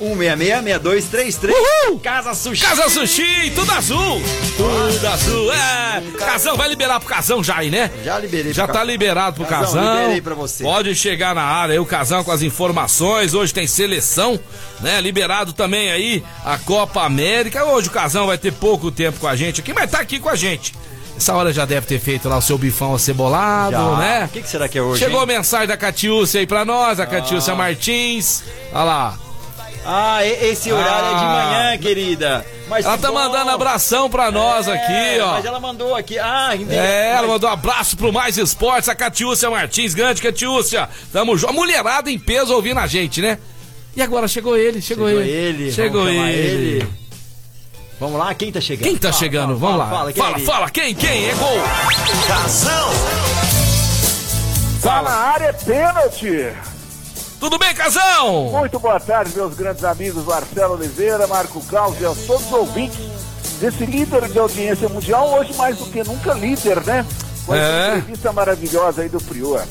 [0.00, 2.00] 991666233.
[2.02, 2.62] Casa Sushi.
[2.64, 4.22] Casa Sushi, tudo azul.
[4.56, 6.02] Tudo azul, é.
[6.18, 7.90] Casão, vai liberar pro Casão já aí, né?
[8.04, 8.86] Já liberei Já tá Casão.
[8.88, 10.00] liberado pro Casão, Casão.
[10.02, 10.62] liberei pra você.
[10.62, 13.34] Pode chegar na área aí o Casão com as informações.
[13.34, 14.38] Hoje tem seleção,
[14.80, 15.00] né?
[15.00, 17.64] Liberado também aí a Copa América.
[17.64, 20.28] Hoje o Casão vai ter pouco tempo com a gente aqui, mas tá aqui com
[20.28, 20.74] a gente.
[21.16, 23.96] Essa hora já deve ter feito lá o seu bifão acebolado, Já.
[23.96, 24.24] né?
[24.24, 25.04] O que, que será que é hoje?
[25.04, 25.26] Chegou hein?
[25.26, 28.42] mensagem da Catiúcia aí pra nós, a Catiúcia Martins.
[28.72, 29.18] Olha lá.
[29.84, 31.44] Ah, esse horário é de Ah.
[31.46, 32.46] manhã, querida.
[32.68, 33.14] Mas Ela tá bom.
[33.14, 35.32] mandando abração pra nós É, aqui, ó.
[35.32, 36.18] Mas ela mandou aqui.
[36.18, 36.74] Ah, entendi.
[36.76, 40.88] É, ela mandou um abraço pro Mais Esportes, a Catiúcia Martins, grande Catiúcia.
[41.12, 41.50] Tamo junto.
[41.50, 43.38] A mulherada em peso ouvindo a gente, né?
[43.96, 45.30] E agora chegou ele, chegou, Chegou ele.
[45.30, 45.72] ele.
[45.72, 46.88] Chegou vamos chamar ele.
[47.98, 48.84] Vamos lá, quem tá chegando?
[48.84, 49.58] Quem tá Fala, chegando?
[49.58, 49.90] fala, Vamos fala, lá.
[49.98, 50.70] Fala, quem fala, é fala, ele?
[50.72, 51.28] quem, quem?
[51.28, 51.58] É gol.
[52.26, 52.90] Casão.
[54.82, 56.52] Tá na área, é pênalti.
[57.38, 58.50] Tudo bem, Casão?
[58.50, 62.98] Muito boa tarde, meus grandes amigos Marcelo Oliveira, Marco Caos e a todos os ouvintes
[63.60, 67.04] desse líder de audiência mundial, hoje mais do que nunca líder, né?
[67.46, 67.88] Com essa É.
[67.98, 69.62] entrevista maravilhosa aí do Prior.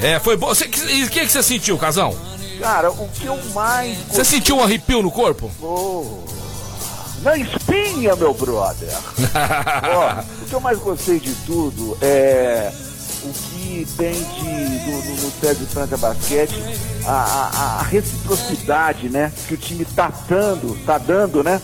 [0.00, 0.52] É, foi bom.
[0.90, 2.14] E o que, que você sentiu, Casão?
[2.60, 5.50] Cara, o que eu mais Você sentiu um arrepio no corpo?
[5.60, 6.24] gostou...
[7.22, 8.92] Na espinha, meu brother.
[9.92, 12.72] Ó, o que eu mais gostei de tudo é
[13.24, 16.54] o que tem de do, no, no Sérgio Franca Basquete,
[17.04, 19.32] a, a- a reciprocidade, né?
[19.48, 21.60] Que o time tá dando, tá dando, né?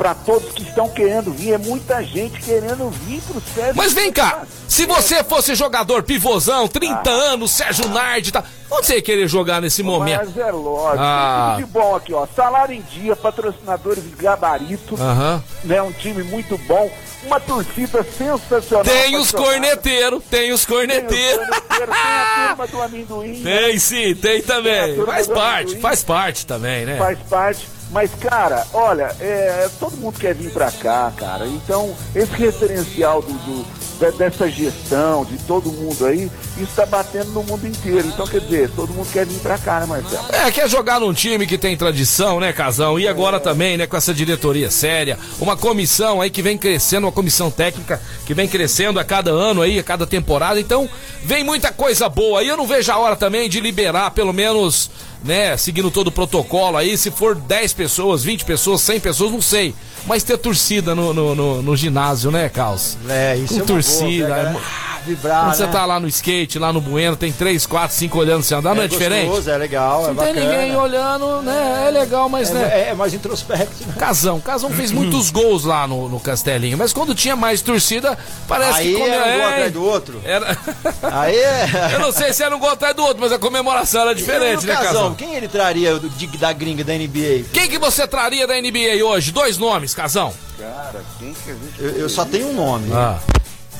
[0.00, 1.52] Pra todos que estão querendo vir.
[1.52, 6.66] É muita gente querendo vir pro Sérgio Mas vem cá, se você fosse jogador pivôzão,
[6.66, 8.42] 30 anos, Sérgio Nardi, tá.
[8.70, 10.24] Onde você ia querer jogar nesse momento?
[10.24, 11.02] Mas é lógico.
[11.02, 11.52] Ah.
[11.56, 12.26] Tudo de bom aqui, ó.
[12.34, 15.44] Salário em dia, patrocinadores de gabarito, Aham.
[15.64, 15.82] né?
[15.82, 16.90] Um time muito bom,
[17.24, 18.84] uma torcida sensacional.
[18.84, 21.46] Tem os corneteiros, tem os Tem os corneteiros.
[21.46, 23.40] corneteiros, tem a turma do amendoim.
[23.40, 23.58] né?
[23.66, 24.94] Tem sim, tem também.
[24.94, 25.80] Turma Faz parte, amendoim.
[25.82, 26.96] faz parte também, né?
[26.96, 27.68] Faz parte.
[27.92, 31.46] Mas, cara, olha, é, todo mundo quer vir pra cá, cara.
[31.46, 37.32] Então, esse referencial do, do- de- dessa gestão, de todo mundo aí, isso tá batendo
[37.32, 38.06] no mundo inteiro.
[38.06, 40.24] Então, quer dizer, todo mundo quer vir pra cá, né, Marcelo?
[40.32, 42.98] É, quer jogar num time que tem tradição, né, Casão?
[42.98, 47.12] E agora também, né, com essa diretoria séria, uma comissão aí que vem crescendo, uma
[47.12, 50.58] comissão técnica que vem crescendo a cada ano aí, a cada temporada.
[50.60, 50.88] Então,
[51.24, 52.42] vem muita coisa boa.
[52.42, 54.90] E eu não vejo a hora também de liberar, pelo menos,
[55.24, 59.42] né, seguindo todo o protocolo aí, se for 10 pessoas, 20 pessoas, 100 pessoas, não
[59.42, 59.74] sei.
[60.06, 62.96] Mas ter torcida no, no, no- no ginásio, né, Caos?
[63.08, 64.26] É, isso Com é uma torcida.
[64.26, 64.60] boa, é pega- mu-
[65.04, 65.72] vibrar, Quando você né?
[65.72, 68.82] tá lá no skate, lá no Bueno, tem três, quatro, cinco olhando você andar, não
[68.82, 69.26] é, diferente?
[69.26, 70.40] gostoso, é legal, é Não tem bacana.
[70.58, 71.84] ninguém olhando, né?
[71.86, 72.62] É legal, mas né?
[72.72, 73.86] É, é mais introspecto.
[73.86, 73.94] né?
[73.98, 78.78] Casão, Casão fez muitos gols lá no, no Castelinho, mas quando tinha mais torcida, parece
[78.80, 80.20] Aí que quando era um gol é, atrás do outro.
[80.24, 80.58] era-
[81.12, 81.90] Aí é...
[81.94, 84.64] Eu não sei se era um gol atrás do outro, mas a comemoração era diferente,
[84.64, 85.14] E né, Casão, Casão?
[85.14, 87.44] Quem ele traria do- de- da gringa da NBA?
[87.52, 89.32] Quem que você traria da NBA hoje?
[89.32, 90.32] Dois nomes, Casão.
[90.58, 91.74] Cara, quem que a gente.
[91.78, 92.90] Eu, eu só tenho um nome.
[92.92, 93.18] Ah.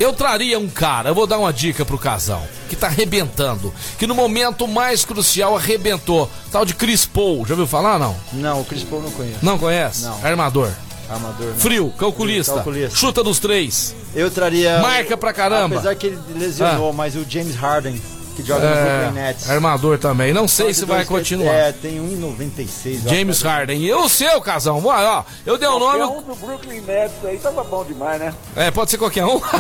[0.00, 4.06] Eu traria um cara, eu vou dar uma dica pro casal, que tá arrebentando, que
[4.06, 6.28] no momento mais crucial arrebentou.
[6.50, 8.16] Tal de Chris Paul, já ouviu falar não?
[8.32, 9.38] Não, o Chris Paul não conheço.
[9.42, 10.04] Não conhece?
[10.04, 10.24] Não.
[10.24, 10.70] Armador.
[11.06, 11.56] Armador, não.
[11.56, 12.54] Frio, calculista.
[12.54, 12.96] Calculista.
[12.96, 13.94] Chuta dos três.
[14.14, 14.78] Eu traria.
[14.78, 15.76] Marca pra caramba.
[15.76, 18.00] Apesar que ele lesionou, mas o James Harden,
[18.42, 19.48] que joga no Brooklyn Nets.
[19.48, 20.32] É, armador também.
[20.32, 21.52] Não sei se vai 22, continuar.
[21.54, 23.00] É, tem 1,96.
[23.04, 23.08] ó.
[23.08, 23.80] James Harden.
[23.82, 24.80] E o seu, casal?
[24.84, 26.18] Ó, ó, eu dei o Qualquer nome.
[26.18, 28.34] um do Brooklyn Nets aí tava bom demais, né?
[28.56, 29.40] É, pode ser qualquer um.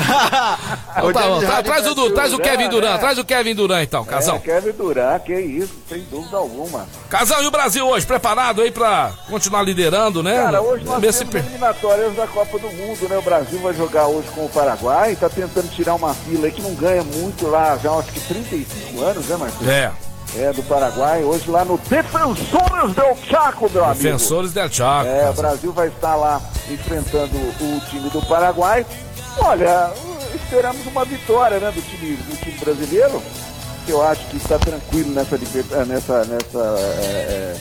[0.90, 2.98] Então O tá bom, Harden traz o, traz o Durant, Kevin Durant, né?
[2.98, 4.36] traz o Kevin Durant então, casal.
[4.36, 6.86] É, Kevin Durant, que isso, sem dúvida alguma.
[7.08, 8.04] Casal, e o Brasil hoje?
[8.06, 10.34] Preparado aí pra continuar liderando, né?
[10.42, 13.16] Cara, hoje nós temos per- eliminatórias da Copa do Mundo, né?
[13.18, 16.60] O Brasil vai jogar hoje com o Paraguai, tá tentando tirar uma fila aí que
[16.62, 18.69] não ganha muito lá, já acho que 35
[19.02, 19.70] anos, né, Marcelo?
[19.70, 19.92] É,
[20.36, 24.02] É, do Paraguai, hoje lá no Defensores del Chaco, meu amigo.
[24.02, 25.08] defensores del Chaco.
[25.08, 25.32] É, o.
[25.32, 26.40] Brasil vai estar lá
[26.70, 28.86] enfrentando o time do Paraguai.
[29.38, 29.90] Olha,
[30.34, 33.22] esperamos uma vitória né, do, time, do time brasileiro,
[33.84, 35.36] que eu acho que está tranquilo nessa,
[35.86, 37.56] nessa, nessa, é, é,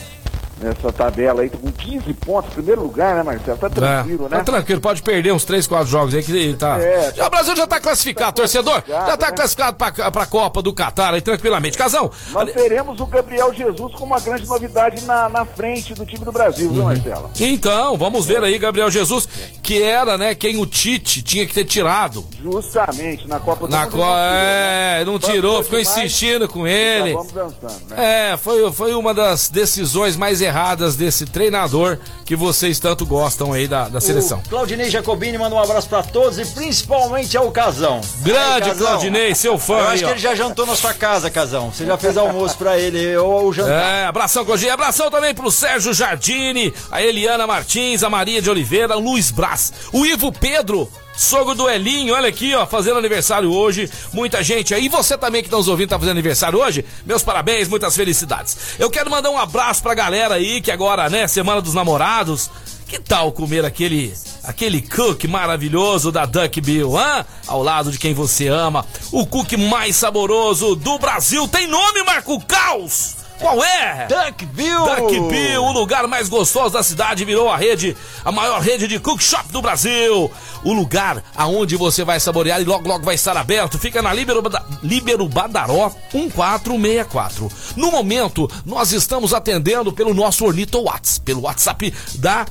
[0.60, 3.58] nessa tabela aí, com 15 pontos, primeiro lugar, né, Marcelo?
[3.58, 4.36] Tá tranquilo, É, né?
[4.38, 6.78] Tá tranquilo, pode perder uns 3, 4 jogos aí que tá.
[6.80, 8.82] É, Já, o Brasil já tá classificado, torcedor.
[8.82, 9.32] classificado, Já tá né?
[9.36, 11.78] classificado pra, pra Copa do Catar aí tranquilamente.
[11.78, 16.24] Casão, Nós teremos o Gabriel Jesus como uma grande novidade na, na frente do time
[16.24, 16.74] do Brasil, Uhum.
[16.74, 17.30] viu, Marcelo?
[17.40, 19.26] então, vamos ver aí, Gabriel Jesus,
[19.62, 22.24] que era, né, quem o Tite tinha que ter tirado.
[22.42, 23.92] Justamente, na Copa do Na Mundo.
[23.96, 24.02] co...
[24.04, 25.96] É, não tirou, ficou demais.
[25.98, 27.14] insistindo com ele.
[27.14, 28.30] vamos dançando, né?
[28.32, 30.49] É, foi, foi uma das decisões mais erradas
[30.96, 34.38] desse treinador que vocês tanto gostam aí da, da seleção.
[34.46, 38.00] O Claudinei Jacobini manda um abraço pra todos e principalmente ao Casão.
[38.22, 40.10] Grande Aí, Casão, Claudinei, seu fã Eu aí, acho que ó.
[40.12, 41.70] ele já jantou na sua casa, Casão.
[41.72, 43.72] Você já fez almoço pra ele ou o jantar.
[43.72, 44.72] É, abração, Claudinei.
[44.72, 49.72] Abração também pro Sérgio Jardine, a Eliana Martins, a Maria de Oliveira, o Luiz Braz,
[49.92, 50.90] o Ivo Pedro.
[51.20, 53.90] Sogro do Elinho, olha aqui, ó, fazendo aniversário hoje.
[54.10, 54.86] Muita gente aí.
[54.86, 56.82] E você também que tá nos ouvindo, tá fazendo aniversário hoje?
[57.04, 58.56] Meus parabéns, muitas felicidades.
[58.78, 62.50] Eu quero mandar um abraço pra galera aí, que agora, né, Semana dos Namorados.
[62.88, 67.24] Que tal comer aquele aquele cookie maravilhoso da Duck Bill, hã?
[67.46, 68.86] Ao lado de quem você ama.
[69.12, 71.46] O cookie mais saboroso do Brasil.
[71.46, 73.19] Tem nome, Marco Caos?
[73.40, 74.06] Qual é?
[74.06, 74.96] Duckville!
[74.96, 79.20] Duckbill, o lugar mais gostoso da cidade, virou a rede, a maior rede de cook
[79.22, 80.30] shop do Brasil.
[80.62, 83.78] O lugar aonde você vai saborear e logo logo vai estar aberto.
[83.78, 87.50] Fica na Líbero, Bada- Líbero Badaró 1464.
[87.76, 92.44] No momento, nós estamos atendendo pelo nosso Ornito Whats, pelo WhatsApp da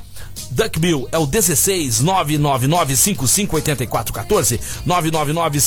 [0.60, 5.60] Duckbill é o 16 999 558414 999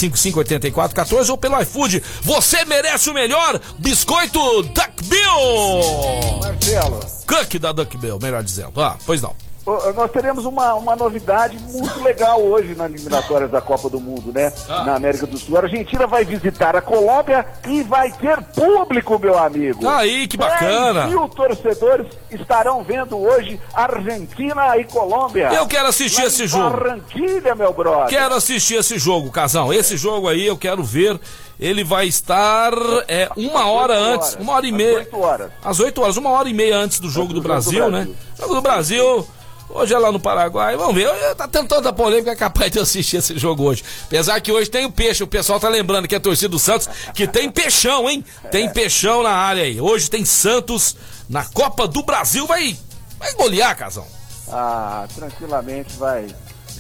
[1.32, 2.04] ou pelo iFood.
[2.22, 6.40] Você merece o melhor biscoito Duckbill!
[6.42, 7.00] Marcelo.
[7.26, 8.80] Cook da Duckbill, melhor dizendo.
[8.80, 9.36] Ah, pois não.
[9.66, 14.52] Nós teremos uma, uma novidade muito legal hoje nas eliminatórias da Copa do Mundo, né?
[14.68, 14.84] Ah.
[14.84, 15.56] Na América do Sul.
[15.58, 19.88] A Argentina vai visitar a Colômbia e vai ter público, meu amigo.
[19.88, 21.04] Aí, que bacana.
[21.04, 25.54] 10 mil torcedores estarão vendo hoje Argentina e Colômbia.
[25.54, 26.70] Eu quero assistir Lá esse jogo.
[26.70, 28.10] Barranquilha, meu brother.
[28.10, 29.72] Quero assistir esse jogo, Casão.
[29.72, 31.20] Esse jogo aí eu quero ver.
[31.60, 32.74] Ele vai estar
[33.08, 34.42] é, uma hora oito antes, horas.
[34.44, 34.98] uma hora e Às meia.
[34.98, 35.52] oito horas.
[35.64, 37.90] Às 8 horas, uma hora e meia antes do jogo do do jogo do Brasil,
[37.90, 38.00] né?
[38.00, 38.16] Brasil.
[38.38, 39.28] Jogo do Brasil.
[39.74, 40.78] Hoje é lá no Paraguai.
[40.78, 41.10] Vamos ver.
[41.36, 43.84] Tá tendo tanta polêmica é capaz de eu assistir esse jogo hoje.
[44.06, 45.24] Apesar que hoje tem o peixe.
[45.24, 48.24] O pessoal tá lembrando que é torcida do Santos, que tem peixão, hein?
[48.52, 49.82] Tem peixão na área aí.
[49.82, 50.96] Hoje tem Santos
[51.28, 52.46] na Copa do Brasil.
[52.46, 52.78] Vai,
[53.18, 54.06] vai golear, Casão.
[54.52, 56.28] Ah, tranquilamente vai,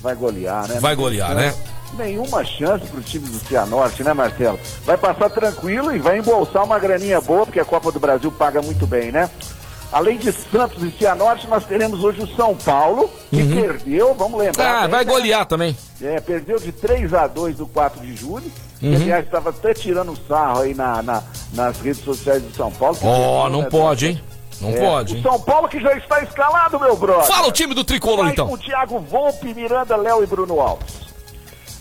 [0.01, 0.79] vai golear, né?
[0.79, 1.53] Vai golear, né?
[1.97, 4.59] Nenhuma chance pro time do Cianorte, né, Marcelo?
[4.85, 8.61] Vai passar tranquilo e vai embolsar uma graninha boa, porque a Copa do Brasil paga
[8.61, 9.29] muito bem, né?
[9.93, 14.77] Além de Santos e Cianorte, nós teremos hoje o São Paulo, que perdeu, vamos lembrar.
[14.77, 15.11] Ah, bem, vai né?
[15.11, 15.77] golear também.
[16.01, 18.51] É, perdeu de 3 a 2 do 4 de julho.
[18.81, 18.89] Uhum.
[18.89, 21.23] Que, aliás, estava até tirando sarro aí na, na-
[21.53, 22.97] nas redes sociais do São Paulo.
[23.03, 24.21] Ó, perdeu, não né, pode, hein?
[24.59, 25.21] Não é, pode, O?
[25.21, 27.25] São Paulo que já está escalado, meu brother.
[27.25, 28.47] Fala o time do Tricolor, Vai então.
[28.47, 31.12] com Thiago Volpe, Miranda, Léo e Bruno Alves.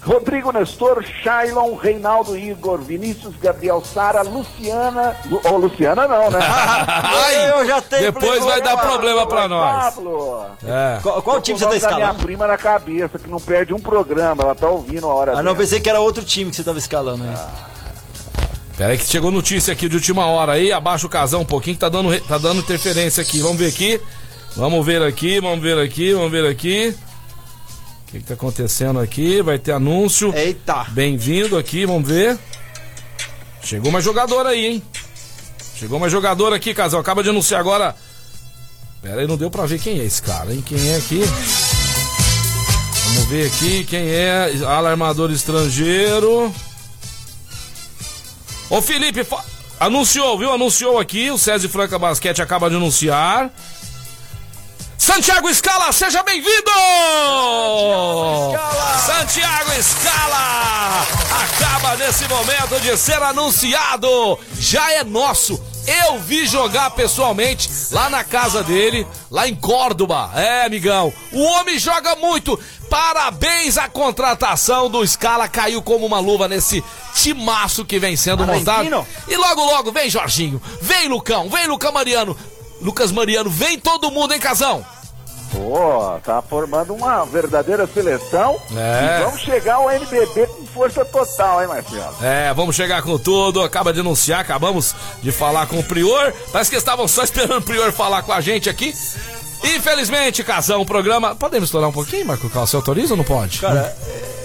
[0.04, 5.16] Rodrigo Nestor, Shailon, Reinaldo Igor, Vinícius, Gabriel Sara, Luciana.
[5.26, 6.40] Lu, oh, Luciana não, né?
[6.42, 9.94] Ai, eu já tenho depois vai dar problema pra nós.
[9.94, 10.46] Pablo.
[10.64, 10.98] É.
[11.00, 12.22] Qual, qual time você tá da minha escalando?
[12.24, 15.54] prima na cabeça, que não perde um programa, ela tá ouvindo a hora Ah, não,
[15.54, 17.36] pensei que era outro time que você tava escalando aí.
[18.76, 21.76] Pera aí que chegou notícia aqui de última hora aí, abaixa o casão um pouquinho
[21.76, 23.40] que tá dando, tá dando interferência aqui.
[23.40, 24.00] Vamos ver aqui.
[24.56, 26.88] Vamos ver aqui, vamos ver aqui, vamos ver aqui.
[26.88, 27.11] O que,
[28.20, 29.40] que tá acontecendo aqui?
[29.40, 30.34] Vai ter anúncio.
[30.34, 30.84] Eita!
[30.90, 32.38] Bem-vindo aqui, vamos ver.
[33.62, 34.82] Chegou uma jogadora aí, hein?
[35.76, 37.00] Chegou uma jogadora aqui, casal.
[37.00, 37.96] Acaba de anunciar agora.
[39.00, 40.62] Pera aí, não deu pra ver quem é esse cara, hein?
[40.64, 41.20] Quem é aqui?
[43.04, 44.52] Vamos ver aqui quem é.
[44.66, 46.52] Alarmador estrangeiro.
[48.68, 49.26] Ô Felipe,
[49.80, 50.52] anunciou, viu?
[50.52, 51.30] Anunciou aqui.
[51.30, 53.50] O César Franca Basquete acaba de anunciar.
[55.02, 56.70] Santiago Scala, seja bem-vindo!
[59.04, 61.04] Santiago Scala
[61.42, 64.38] acaba nesse momento de ser anunciado.
[64.60, 65.60] Já é nosso.
[65.84, 70.30] Eu vi jogar pessoalmente lá na casa dele, lá em Córdoba.
[70.36, 71.12] É, amigão.
[71.32, 72.56] O homem joga muito.
[72.88, 75.48] Parabéns à contratação do Scala.
[75.48, 78.86] Caiu como uma luva nesse timaço que vem sendo montado.
[79.26, 80.62] E logo, logo, vem Jorginho.
[80.80, 81.48] Vem Lucão.
[81.50, 82.36] Vem Lucão Mariano.
[82.82, 83.48] Lucas Mariano.
[83.48, 84.84] Vem todo mundo, hein, Casão?
[85.52, 88.58] Pô, tá formando uma verdadeira seleção.
[88.74, 89.18] É.
[89.20, 92.14] E vamos chegar ao NBB com força total, hein, Marcelo?
[92.22, 93.62] É, vamos chegar com tudo.
[93.62, 96.32] Acaba de anunciar, acabamos de falar com o Prior.
[96.50, 98.94] Parece que estavam só esperando o Prior falar com a gente aqui.
[99.64, 101.36] Infelizmente, Casão, o programa.
[101.36, 102.66] Podemos estourar um pouquinho, Marco Cal?
[102.66, 103.60] Você autoriza ou não pode?
[103.60, 103.94] Cara,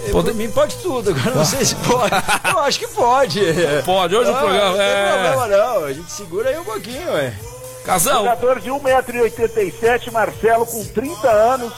[0.05, 2.11] é, Pode- por mim pode tudo, agora não sei se pode.
[2.49, 3.39] Eu acho que pode.
[3.85, 4.69] Pode, hoje o Não, programa.
[4.71, 5.11] Não tem É.
[5.31, 7.33] problema não, a gente segura aí um pouquinho, ué.
[7.87, 11.73] Casão, Jogador de 1,87m, Marcelo, com 30 anos.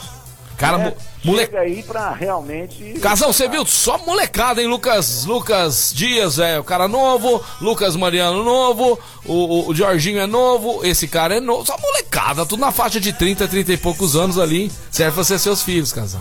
[0.58, 0.84] cara, né?
[0.86, 0.96] mo-
[1.32, 1.44] mole...
[1.46, 2.94] Chega aí pra realmente.
[3.00, 3.64] Casão, você viu?
[3.64, 4.66] Só molecada, hein?
[4.68, 10.26] Lucas, Lucas Dias é o cara novo, Lucas Mariano novo, o, o, o Jorginho é
[10.26, 11.64] novo, esse cara é novo.
[11.64, 14.70] Só molecada, tudo na faixa de 30, 30 e poucos anos ali.
[14.90, 16.20] Serve pra ser seus filhos, Casão.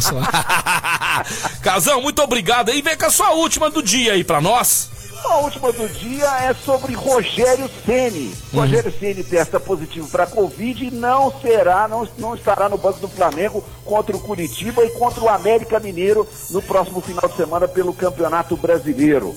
[0.00, 0.14] Só-
[1.62, 2.70] Casão, muito obrigado.
[2.70, 4.88] E vem com a sua última do dia aí pra nós.
[5.24, 8.34] A última do dia é sobre Rogério Ceni.
[8.52, 8.60] Uhum.
[8.60, 13.08] Rogério Ceni testa positivo para Covid e não será, não, não estará no banco do
[13.08, 17.94] Flamengo contra o Curitiba e contra o América Mineiro no próximo final de semana pelo
[17.94, 19.34] Campeonato Brasileiro.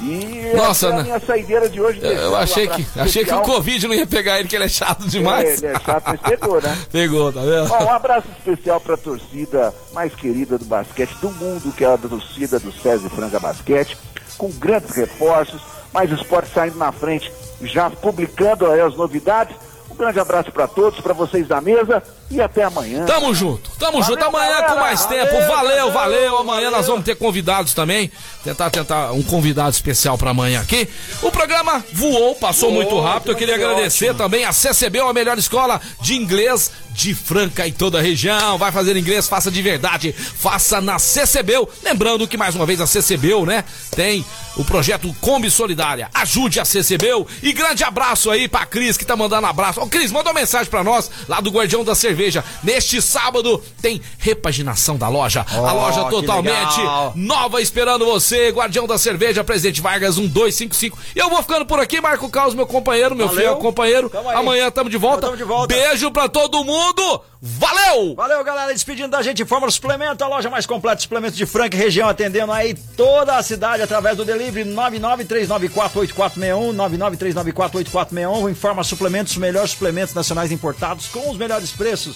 [0.00, 1.02] E Nossa, essa é a né?
[1.02, 2.00] minha saideira de hoje.
[2.00, 3.40] Eu achei que, achei que o.
[3.40, 5.62] Covid não ia pegar ele, que ele é chato demais.
[5.62, 6.78] É, ele é chato, mas pegou, né?
[6.92, 7.72] Pegou, tá vendo?
[7.72, 11.92] Ó, um abraço especial para a torcida mais querida do basquete do mundo, que é
[11.92, 13.96] a torcida do César Franca Basquete,
[14.38, 15.60] com grandes reforços,
[15.92, 17.30] mais esporte saindo na frente,
[17.60, 19.54] já publicando aí as novidades.
[19.90, 23.04] Um grande abraço para todos, para vocês da mesa e até amanhã.
[23.06, 24.24] Tamo junto, tamo Valeu, junto.
[24.24, 24.72] Amanhã galera.
[24.72, 25.32] com mais tempo.
[25.32, 26.38] Valeu, valeu, valeu.
[26.38, 28.10] Amanhã nós vamos ter convidados também.
[28.44, 30.88] Tentar, tentar um convidado especial pra amanhã aqui.
[31.22, 33.30] O programa voou, passou Voou, muito rápido.
[33.32, 34.18] Eu que queria agradecer ótimo.
[34.18, 38.58] também a CCB, a melhor escola de inglês de Franca e toda a região.
[38.58, 40.12] Vai fazer inglês, faça de verdade.
[40.12, 41.52] Faça na CCB.
[41.82, 43.64] Lembrando que mais uma vez a CCB, né,
[43.94, 44.24] tem
[44.56, 46.08] o projeto Kombi Solidária.
[46.14, 47.08] Ajude a CCB.
[47.42, 49.80] E grande abraço aí pra Cris que tá mandando abraço.
[49.80, 52.17] Ô Cris, manda uma mensagem pra nós lá do Guardião da Cerveja.
[52.62, 55.46] Neste sábado tem repaginação da loja.
[55.50, 56.80] a Ó, loja totalmente
[57.14, 58.50] nova esperando você.
[58.50, 60.98] Guardião da Cerveja, Presidente Vargas 1255.
[61.14, 63.40] E eu vou ficando por aqui, Marco Caos, meu companheiro, meu Valeu.
[63.42, 64.10] fiel companheiro.
[64.10, 64.30] Tamo.
[64.30, 65.22] Amanhã tamo de volta.
[65.26, 65.74] Tamo de volta.
[65.74, 67.22] Beijo pra todo mundo.
[67.40, 68.14] Valeu!
[68.16, 68.72] Valeu, galera.
[68.72, 72.08] Despedindo da gente, Fórmula Suplemento, a loja mais completa de suplementos de Franca e região,
[72.08, 78.50] atendendo aí toda a cidade através do delivery 993948461, 993948461.
[78.50, 82.07] Informa Suplementos, os melhores suplementos nacionais importados com os melhores preços.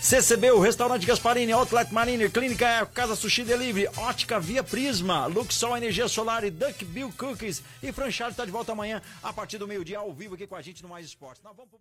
[0.00, 6.06] CCB, o Restaurante Gasparini, Outlet Mariner, Clínica Casa Sushi Delivery, Ótica Via Prisma, Luxol Energia
[6.06, 7.62] Solar e Duck Bill Cookies.
[7.82, 10.62] E Franchard está de volta amanhã, a partir do meio-dia, ao vivo aqui com a
[10.62, 11.42] gente no Mais Esportes.
[11.42, 11.80] Nós vamos pro.